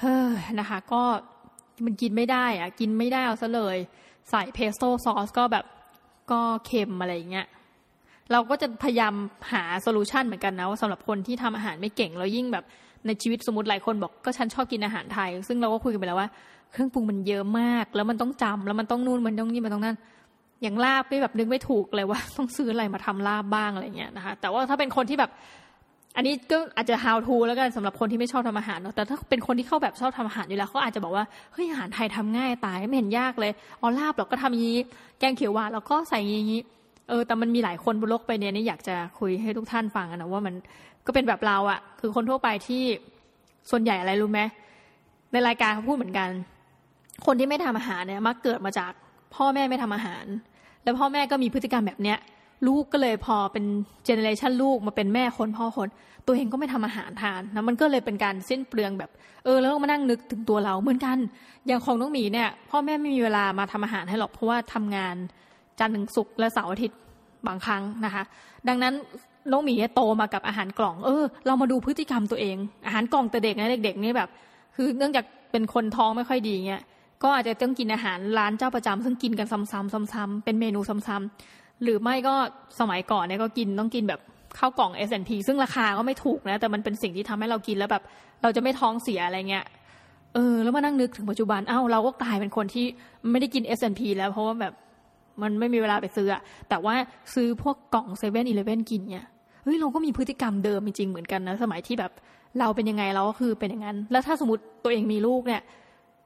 [0.00, 1.02] เฮ้ยนะคะ ก็
[1.84, 3.76] มันกินไม่ได้อะกินไม่ได้เอาซะเลย
[4.30, 5.64] ใส่เพสโต้ซอสก็แบบ
[6.30, 7.46] ก็เค็มอะไรอย่างเงี้ย
[8.32, 9.14] เราก็จะพยายาม
[9.52, 12.64] หาโซลูชันเหมือนกันนะว่าสำหรับคนที่ทำอาหารไม่เก่งแล้วยิ่งแบบ
[13.08, 16.28] ในชีวิตสมมติหลายคนบอกก็ฉันชอบกินอาหารไทย ซึ่งเราก็คุยกันไปแล้วว่า
[16.72, 19.96] เครื่องปรุงมันเยอะมาก แล้วมันต้องจำแล้วมันต้องนู่นมันต้องนี่มันต้องนั่น
[20.62, 25.30] อย่างลาบไม่แบบนึกไม่ถูกเลยว่าต้องซื้ออะไรมาทำลาบบ้างอะไรเงี้ยนะคะ แต่ว่าถ้าเป็นคนที่แบบ
[26.16, 34.80] อันนี้ก็อาจจะ how to แล้วกันสำหรับคนที่ไม่ชอบทำอาหารเนาะแต่ถ้าเป็นคนที่เข้าแบบชอบทำอาหารอยู่แล้วเขาอาจจะบอกว่าเฮ้ยอาหารไทยทำง่ายตายไม่เห็นยากเลยอ๋อลาบเราก็ทำอย่างนี้
[35.18, 36.62] แกงเขียวหวานเราก็ใส่อย่างนี้
[37.08, 40.54] เออแต่มันมีหลายคนบนโลกไปเนี่ยนี่อยากจะคุยให้ทุกท่านฟังนะว่ามัน
[41.08, 42.82] ก็เป็นแบบเราอะคือคนทั่วไปที่
[43.70, 44.40] ส่วนใหญ่อะไรรู้ไหม
[45.32, 46.28] ในรายการเขาพูดเหมือนกัน
[47.26, 48.92] คนที่ไม่ทำอาหารเนี่ยมักเกิดมาจาก
[49.34, 50.24] พ่อแม่ไม่ทำอาหาร
[50.82, 52.18] แล้วพ่อแม่ก็มีพฤติกรรมแบบเนี้ย
[52.66, 53.64] ลูกก็เลยพอเป็น
[54.04, 55.88] เจเนเรชันลูกมาเป็นแม่คนพ่อคน
[56.26, 59.10] ตัวเองก็ไม่ทำอาหารทานนะมันก็เลยเป็นการสิ้นเปลืองแบบ
[59.44, 61.18] เออ แล้วมานั่งนึกถึงตัวเราเหมือนกัน
[61.66, 65.16] อย่างของน้องหมีเนี่ย พ่อแม่ไม่มีเวลามาทำอาหารให้หรอกเพราะว่าทำงาน
[65.78, 66.98] จันทร์ถึงศุกร์และเสาร์อาทิตย์
[67.46, 68.22] บางครั้งนะคะ
[68.68, 68.94] ดังนั้น
[69.52, 74.28] น้องหมีโตมากับอาหารกล่อง เออ เรามาดูพฤติกรรมตัวเอง อาหารกล่องแต่เด็กนะเด็กๆนี่แบบ
[74.76, 76.82] คือเนื่องจากเป็นคนท้องไม่ค่อยดีเงี้ย
[77.22, 82.34] ก็อาจจะต้องกินอาหารร้านเจ้าประจำซึ่งกินกันซ้ำๆซ้ำๆเป็นเมนูซ้ำๆหรือไม่ก็
[82.80, 84.20] สมัยก่อนเนี่ยก็กินต้องกินแบบ
[84.58, 88.02] ข้าวกล่อง S&P ซึ่งราคาก็ไม่ถูกนะ แต่มันเป็นสิ่งที่ทำให้เรากินแล้วแบบ
[88.42, 89.64] เราจะไม่ท้องเสียอะไรเงี้ย
[90.34, 92.86] เออ แล้วมานั่งนึกถึงปัจจุบันอ้าวเราก็กลายเป็นคนที่
[93.30, 94.72] ไม่ได้กิน S&P แล้วเพราะว่าแบบ
[95.42, 96.94] มันไม่มีเวลาไปซื้ออะแต่ว่า
[97.34, 99.26] ซื้อพวกกล่องเซเว่นอีเลฟเว่นกินเนี่ย
[99.62, 102.12] เฮ้ยเราก็มีพฤติกรรมเดิมจริงเหมือนกันนะสมัยที่แบบ
[102.60, 105.62] เราเป็นยังไงเราก็คือเป็นอย่างนั้น แล้วถ้าสมมติตัวเองมีลูกเนี่ย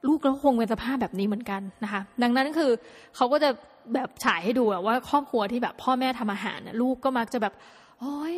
[0.07, 2.71] ลูกก็คงเป็นสภาพแบบนี้เหมือนกันนะคะ ดังนั้นคือ
[3.15, 3.49] เขาก็จะ
[3.93, 7.53] แบบฉายให้ดูว่าครอบครัวที่แบบพ่อแม่ทำอาหารลูกก็มักจะแบบ
[7.99, 8.37] โอ้ย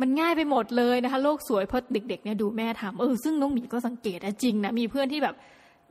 [0.00, 5.34] มันง่ายไปหมดเลยนะคะ โลกสวยเพราะเด็ก ๆเนี่ยดูแม่ทำเออซึ่งน้องหมีก็สังเกตนะจริงนะมีเพื่อนที่แบบ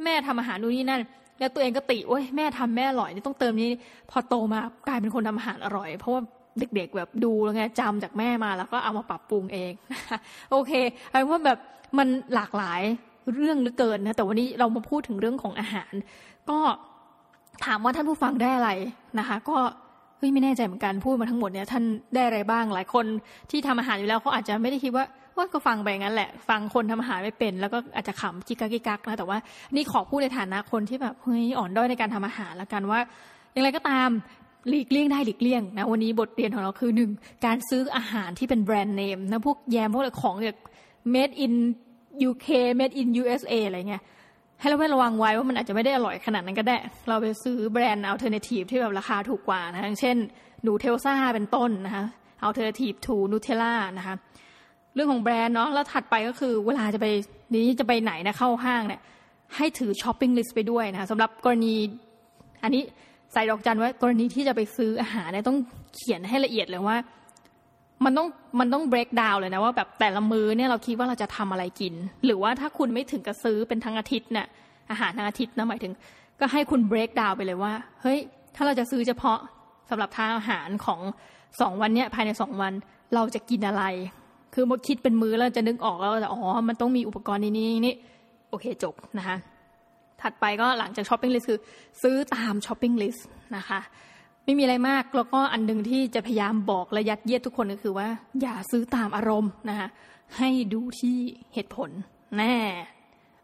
[0.03, 1.01] แม่ทำอาหารนู่นนี่นั่น
[1.39, 3.69] แล้วตัวเองก็ติโอ้ยแม่ทำแม่อร่อยนี่ต้องเติมนี้
[4.11, 6.21] พอโตมากลายเป็นคนทำอาหารอร่อย เพราะว่า
[6.59, 9.71] เด็ก ๆ แบบดูแล้วไงจำจากแม่มาแล้วก็เอามาปรับปรุงเอง
[10.51, 10.71] โอเค
[11.09, 11.59] เอาว่าแบบ
[11.97, 12.81] มันหลากหลาย
[13.35, 15.93] เรื่องเหลือเกินนะแต่วันนี้เรามาพูดถึงเรื่องของอาหาร
[16.49, 16.57] ก็
[17.65, 18.71] ถามว่าท่านผู้ฟังได้อะไร
[19.19, 19.57] นะคะ ก็
[20.17, 21.83] เฮ้ยไม่แน่ใจเหมือนกันพูดมาทั้งหมดเนี่ยท่าน
[22.13, 23.05] ได้อะไรบ้างหลายคน
[23.51, 25.05] ที่ทำอาหารอยู่แล้วเขาอาจจะไม่ได้คิดว่า
[25.37, 29.37] ว่าก็ฟังไปงั้นแหละ ฟังคนทำอาหารไม่เป็น แล้วก็อาจจะขำกิกกักกิกักนะแต่ว่า
[29.75, 32.99] นี่ขอพูดในฐานะคนที่แบบเฮ้ยอ่อนด้อยในการทำอาหารแล้วกันว่า
[33.51, 34.09] อย่างไรก็ตาม
[34.69, 37.11] หลีกเลี่ยงได้หลีกเลี่ยงนะวันนี้บทเรียนของเราคือหนึ่ง
[37.45, 40.55] การซื้ออาหารที่เป็นแบรนด์เนมนะพวกแยมพวกอะไรของเนี่ย
[41.13, 41.53] made in
[42.29, 42.47] UK
[42.79, 44.03] made in USA อะไรเงี้ย
[44.59, 50.17] ให้เราไม่ระวังไว้ว่ามันอาจจะไม่ได้อร่อยขนาดนั้นก็ได้ เราไปซื้อแบรนด์ alternative ที่แบบราคาถูกกว่านะเช่น
[50.65, 52.05] Nutelsa เป็นต้นนะคะ
[52.43, 54.15] alternative to Nutella นะคะ
[54.95, 57.07] เรื่องของแบรนด์เนาะแล้วถัดไปก็คือเวลาจะไป
[57.53, 59.01] นี้จะไปไหนนะเข้าห้างเนี่ย
[59.55, 61.73] ให้ถือ shopping list ไปด้วยนะคะสำหรับกรณี
[62.63, 62.83] อันนี้
[63.33, 65.57] ใส่ดอกจันว่ากรณีที่จะไปซื้ออาหารเนี่ยต้อง
[65.95, 66.97] เขียนให้ละเอียดเลยว่า
[68.05, 68.27] มันต้อง
[68.59, 71.93] มันต้อง break down เลยนะว่าแบบแต่ละมื้อเนี่ยเราคิดว่าเราจะทำอะไรกิน
[72.25, 74.47] หรือว่าถ้าคุณไม่ถึงกับซื้อเป็นทั้งอาทิตย์เนี่ย
[74.91, 75.93] อาหารทั้งอาทิตย์นะหมายถึง
[76.39, 78.19] ก็ให้คุณ break down ไปเลยว่าเฮ้ย
[78.55, 79.39] ถ้าเราจะซื้อเฉพาะ
[79.89, 80.99] สำหรับทานอาหารของ
[81.61, 82.73] สองวันเนี้ยภายในสองวัน
[83.15, 83.83] เราจะกินอะไร
[84.53, 87.95] คือมดคิดเป็นมือแล้วจะนึกออกแล้วแต่อ๋อ มันต้องมีอุปกรณ์นี้นี่นี่
[88.49, 89.37] โอเคจบนะคะ
[90.23, 91.59] ถัดไปก็หลังจากช้อปปิ้งลิสต์คือ
[92.01, 93.79] ซื้อตามช้อปปิ้งลิสต์นะคะ
[94.45, 98.07] ไม่มีอะไรมากแล้วก็อันหนึ่งที่จะพยายามบอกและยัดเยียดทุกคนก็คือว่า
[98.41, 99.87] อย่าซื้อตามอารมณ์นะคะ
[100.37, 101.17] ให้ดูที่
[101.53, 101.89] เหตุผล
[102.37, 102.55] แน่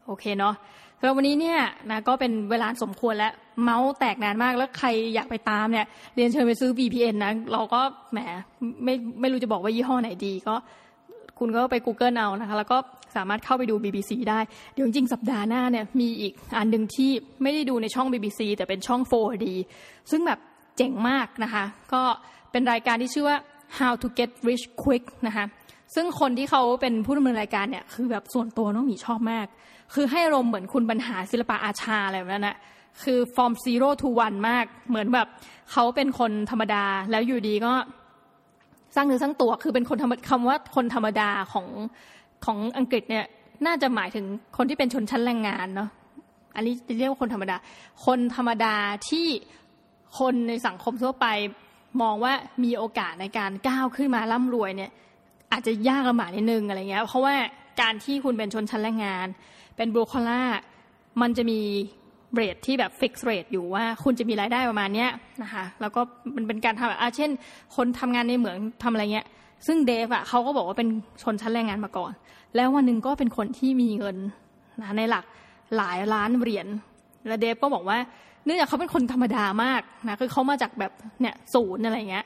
[0.05, 0.55] โอเคเนาะ
[0.97, 1.59] สำหรับวันนี้เนี่ย
[1.89, 8.19] นะก็เป็นเวลาสมควรแล้ว เมาส์แตกนานมากแล้วใครอยากไปตามเนี่ย เรียนเชิญไปซื้อ VPN นะ เราก็แหม
[8.83, 10.55] ไม่ไม่รู้จะบอกว่ายี่ห้อไหนดีก็
[11.39, 12.77] คุณก็ไป Google เอานะคะ แล้วก็
[13.15, 14.39] สามารถเข้าไปดู BBC ได้
[14.73, 19.45] เดี๋ยวจริงสัปดาห์หน้าเนี่ยมีอีกอันหนึ่งที่ไม่ได้ดูในช่อง BBC แต่เป็นช่อง 4D
[20.11, 20.39] ซึ่งแบบ
[20.77, 22.01] เจ๋งมากนะคะ ก็
[22.51, 23.37] เป็นรายการที่ชื่อว่า
[23.77, 25.45] How to Get Rich Quick นะคะ
[25.95, 29.47] ซึ่งคนที่เขาเป็นผู้ดำเนินรายการเนี่ยคือแบบส่วนตัวน้องหมีชอบมาก
[29.93, 32.57] คือให้รมเหมือนคุณบรรหาศิลปะอาชาอะไรแบบนั้นนะ
[33.03, 35.27] คือ from zero to one มาก เหมือนแบบ
[35.71, 37.73] เขาเป็นคนธรรมดาแล้วอยู่ดีก็
[38.95, 39.97] สร้างเนื้อสร้างตัวคือเป็นคน
[40.29, 41.67] คำว่าคนธรรมดาของ
[42.45, 43.25] ของอังกฤษเนี่ย
[43.65, 44.25] น่าจะหมายถึง
[44.57, 45.89] คนที่เป็นชนชั้นแรงงานเนาะ
[46.55, 47.55] อันนี้จะเรียกว่าคนธรรมดา
[48.05, 48.75] คนธรรมดา
[49.09, 49.27] ที่
[50.19, 51.25] คนในสังคมทั่วไป
[52.01, 52.33] มองว่า
[52.63, 54.91] มีโอกาสในการก้าวขึ้นมาร่ำรวยเนี่ย
[55.51, 57.35] อาจจะยากลำบากนิดนึงอะไรเงี้ย เพราะว่า
[57.81, 59.27] การที่คุณเป็นชนชั้นแรงงาน
[59.75, 60.41] เป็น blue collar
[61.21, 61.59] มันจะมี
[62.33, 65.09] rate ที่แบบ fixed rate อยู่ว่าคุณจะมีรายได้ประมาณเนี้ย
[65.43, 66.01] นะคะแล้วก็
[66.35, 67.29] มันเป็นการทำแบบเช่น
[67.75, 69.27] คนทำงานในเหมืองทำอะไรเงี้ย
[69.65, 70.89] ซึ่งเดฟอะเขาก็บอกว่าเป็น
[71.21, 72.11] ชนชั้นแรงงานมาก่อน
[72.55, 74.17] แล้ววันหนึ่งก็เป็นคนที่มีเงิน
[74.81, 75.25] นะในหลัก
[75.77, 76.67] หลายล้านเหรียญ
[77.27, 77.97] แล้วเดฟก็บอกว่า
[78.45, 80.91] เนื่องจากเขาเป็นคนธรรมดามากนะคือเขามาจากแบบ
[81.21, 82.25] เนี่ยศูนย์อะไรเงี้ย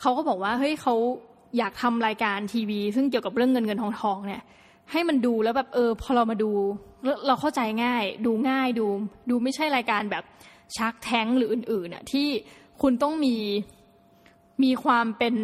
[0.00, 0.94] เขาก็บอกว่าเฮ้ยเขา
[1.58, 4.42] อยากทำรายการทีวี ซึ่งเกี่ยวกับเรื่องเงินเงินทองทองเนี่ย
[4.92, 6.52] ให้มันดูแล้วแบบเออพอเรามาดู
[7.26, 8.86] เราเข้าใจง่าย ดูง่ายดู
[9.30, 10.24] ดูไม่ใช่รายการแบบ
[10.76, 12.28] Shark Tank หรืออื่นๆน่ะที่
[12.82, 13.36] คุณต้องมี
[14.62, 15.34] มีความเป็น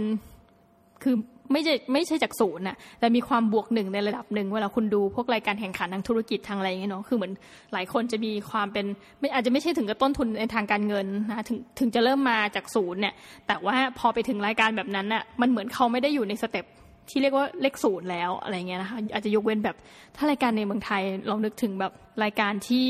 [1.04, 1.16] คือ
[1.52, 7.32] ไม่ใช่ไม่ใช่จากศูนย์น่ะแต่มีความบวกหนึ่งในระดับหนึ่งเวลาคุณดูพวกรายการแข่งขันทางธุรกิจทางอะไรอย่างเงี้ยเนาะคือเหมือน
[7.72, 8.86] หลายคนจะมีความเป็น
[9.20, 13.14] ไม่อาจจะไม่ใช่ถึงกับต้นทุนในทางการเงินนะถึงถึงจะเริ่มมาจากศูนย์เนี่ย
[13.46, 16.64] แต่ว่าพอไปถึงรายการแบบนั้นน่ะมันเหมือนเขาไม่ได้อยู่ใน step
[17.10, 19.76] ที่เรียกว่าเลขศูนย์แล้วอะไรเงี้ยนะคะอาจจะยกเว้นแบบ
[20.16, 21.92] ถ้ารายการในเมืองไทยเรานึกถึงแบบ
[22.24, 22.86] รายการที่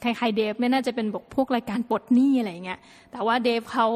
[0.00, 2.78] คล้ายๆเดฟเนี่ยน่าจะเป็นบกพวกรายการปลดหนี้อะไรเงี้ย
[3.12, 3.86] แต่ว่าเดฟเขา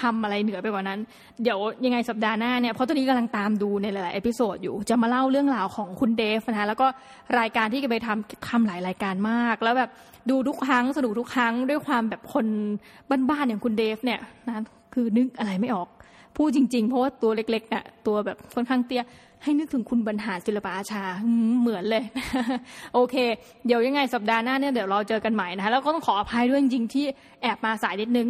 [0.00, 1.00] ทำอะไรเหนือไปกว่านั้น
[1.42, 6.86] เดี๋ยวยังไงสัปดาห์หน้าเนี่ยเพราะตอนนี้กำลังตามดูในหลายๆเอพิโซดอยู่ จะมาเล่าเรื่องราวของคุณเดฟนะคะแล้วก็
[7.38, 9.90] รายการที่แกไปทำทำหลายรายการมาก แล้วแบบ
[10.30, 12.46] ดูทุกครั้งสนุกทุกครั้งด้วยความแบบคน
[13.30, 14.54] บ้านๆอย่างคุณเดฟเนี่ยนะ
[14.94, 15.88] คือนึกอะไรไม่ออก
[16.36, 19.04] พูดจริง ๆ เพราะว่าตัวเล็กๆเนี่ยตัวแบบค่อนข้างเตี้ย
[19.42, 21.02] ให้นึกถึงคุณบรรหารศิลปอาชา
[21.60, 22.04] เหมือนเลย
[22.94, 23.16] โอเค
[23.66, 27.04] เดี๋ยวยังไงสัปดาห์หน้าเนี่ยเดี๋ยวเราเจอกันใหม่นะคะแล้วก็ต้องขออภัยด้วยจริงๆที่
[27.42, 28.28] แอบมาสายนิดนึง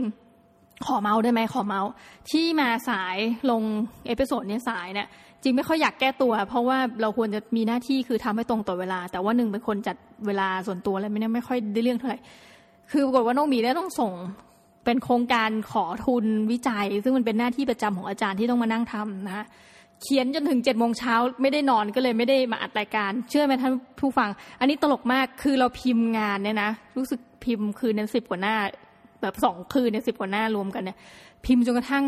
[0.88, 1.80] ขอเมาท์ได้ไหมขอเมา
[2.30, 3.16] ท์ที่มาสาย
[3.50, 3.62] ลง
[4.06, 5.08] episode นี้สายเนี่ย
[5.42, 12.18] จริงไม่ค่อยอยากแก้ตัว เพราะว่าเราควรจะมีหน้าที่คือทำให้ตรงต่อเวลา แต่ว่าหนึ่งเป็นคนจัดเวลาส่วนตัวอะไรไม่ไม่ค่อยได้เรื่องเท่าไหร่
[12.90, 14.12] คือปรากฏว่าน้องมีได้ต้องส่ง
[14.84, 19.46] เป็นโครงการขอทุนวิจัย ซึ่งมันเป็นหน้าที่ประจำของอาจารย์ที่ต้องมานั่งทำนะ
[20.02, 24.30] เขียนจนถึงเจ็ดโมงเช้าไม่ได้นอนก็เลยไม่ได้มาอัดรายการ เชื่อไหมท่านผู้ฟัง
[24.60, 28.56] อันนี้ตลกมากคือเราพิมพ์งานเนี่ยนะรู้สึกพิมพ์คืนนั้นสิบกว่าหน้า
[29.22, 30.98] แบบสองคืนเนี่ยสิบกว่าหน้ารวมกันเนี่ย
[31.44, 32.04] พิมพ์จนกระทั่ง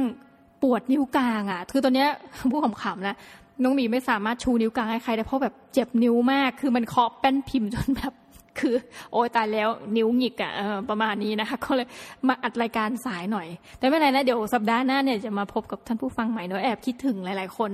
[0.62, 2.08] ปวดนิ้วกลางอะ คือตอนเนี้ย
[2.50, 3.16] ผู้ขำๆนะ
[3.62, 8.12] น้องมีไม่สามารถชูนิ้วกลางให้ใครได้เพราะแบบเจ็บนิ้วมาก คือมันเคาะแป้นพิมพ์จนแบบ
[8.58, 8.74] คือ
[9.12, 10.52] โอ้ยตายแล้วนิ้วหงิกอะ่ะ
[10.90, 11.86] ประมาณนี้นะคะก็เลย
[12.28, 13.48] มาอัดรายการสายหน่อย
[13.78, 17.70] แต่ไม่เป็นไรนะเดี๋ยวสัปดาห์หน้าเนี่ยจะมาพบกับท่านผู้ฟังใหม่เนาะแอบคิดถึงหลาย ๆ คน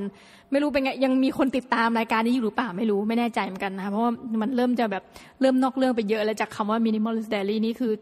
[0.50, 5.02] ไม่รู้เป็นไงยังมีคนติดตามรายการนี้อยู่หรือเปล่าไม่รู้ไม่แน่ใจเหมือนกันนะคะเพราะว่ามันเริ่มจะแบบ
[5.40, 7.92] เริ่มนอกเรื่องไปเยอะแล้วจากคำว่า minimalist diary นี่คือ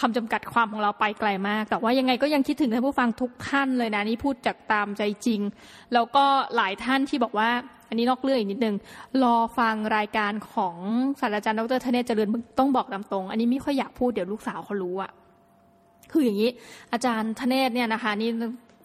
[0.00, 5.40] คำจำกัดความของเราไปไกลมาก แต่ว่ายังไงก็ยังคิดถึงท่านผู้ฟังทุกท่านเลยนะนี่พูดจากตามใจจริง
[5.94, 6.24] แล้วก็
[6.56, 7.50] หลายท่านที่บอกว่า
[7.88, 8.74] อันนี้นอกเรื่องอีกนิดนึง
[9.22, 10.76] รอฟังรายการของ
[11.20, 12.28] ศาสตราจารย์ดรธเนศเจริญ
[12.58, 15.10] ต้องบอกตามตรง อันนี้ไม่ค่อยอยากพูดเดี๋ยวลูกสาวเขารู้อะ
[16.12, 16.50] คืออย่างนี้
[16.92, 18.30] อาจารย์ธเนศเนี่ยนะคะนี่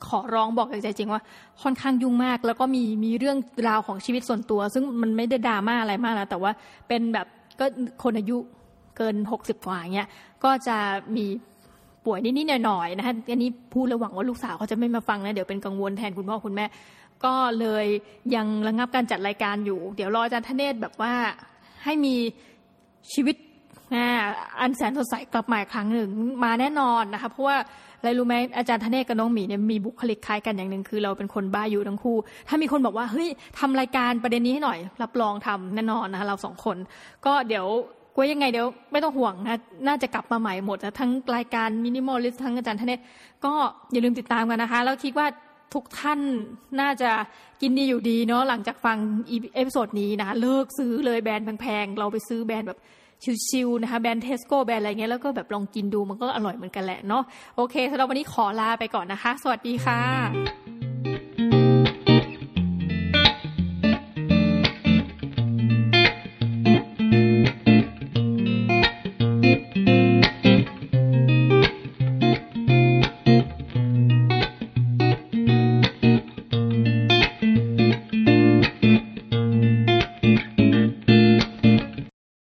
[0.08, 1.22] ขอร้องบอกใจจริงว่า
[1.62, 3.38] ค่อนข้างยุ่งมาก แล้วก็มีมีเรื่อง
[3.68, 6.52] ราวของชีวิตส่วนตัว ซึ่งมันไม่ได้ดราม่าอะไรมากแล้วแต่ว่า
[6.88, 7.28] เป็นแบบ
[7.60, 7.66] ก็
[8.04, 8.38] คนอายุ
[8.97, 10.08] เกินหกสิบกว่าเงี้ย
[10.43, 10.78] ก็จะ
[11.16, 11.26] มี
[12.06, 16.66] ป่วยนิดๆหน่อยๆนะคะอันนี้พูดระหวังว่าลูกสาวเขาจะไม่มาฟังนะเดี๋ยวเป็นกังวลแทนคุณพ่อคุณแม่
[17.26, 17.86] ก็เลย
[18.36, 21.14] ยังระงับการจัดรายการอยู่ เดี๋ยวรออาจารย์ธเนศแบบว่า
[21.84, 22.16] ให้มี
[23.14, 23.36] ชีวิต
[24.60, 26.10] อันแสนสดใสกลับมาอีกครั้งหนึ่ง
[26.44, 27.58] มาแน่นอนนะคะเพราะว่า
[28.00, 32.18] อะไรรู้ไหมอาจารย์ธเนศกับน้องหมีเนี่ยมีบุคลิกคล้ายกันอย่างหนึ่งคือเราเป็นคนบ้าอยู่ทั้งคู่
[32.48, 33.28] ถ้ามีคนบอกว่าเฮ้ย
[33.60, 36.78] ทำรายการประเด็นนี้ให้หน่อย รับรองทำแน่นอนนะคะเราสองคน
[37.26, 37.66] ก็เดี๋ยว
[38.16, 43.00] กลัวยังไงเดี๋ยวไม่ต้องห่วงนะน่าจะกลับมาใหม่หมดนะทั้งรายการมินิมอลลิสทั้งอาจารย์ธเนศ
[43.46, 43.54] ก็
[43.92, 45.28] อย่าลืมติดตามกันนะคะ แล้วคิดว่า
[45.74, 46.20] ทุกท่าน
[46.82, 47.12] น่าจะ
[47.62, 48.98] กินดีอยู่ดีเนาะหลังจากฟัง
[49.56, 52.80] episode นี้นะคะเลิกซื้อเลยแบรนด์แพงๆ เราไปซื้อแบรนด์แบบ
[53.48, 57.24] ชิวๆนะคะแบรนด์เทสโก้แบรนด์อะไรเงี้ยแล้วก็แบบลองกินดูมันก็อร่อยเหมือนกันแหละเนาะ
[57.56, 60.81] โอเคสำหรับวันนี้ขอลาไปก่อนนะคะ สวัสดีค่ะ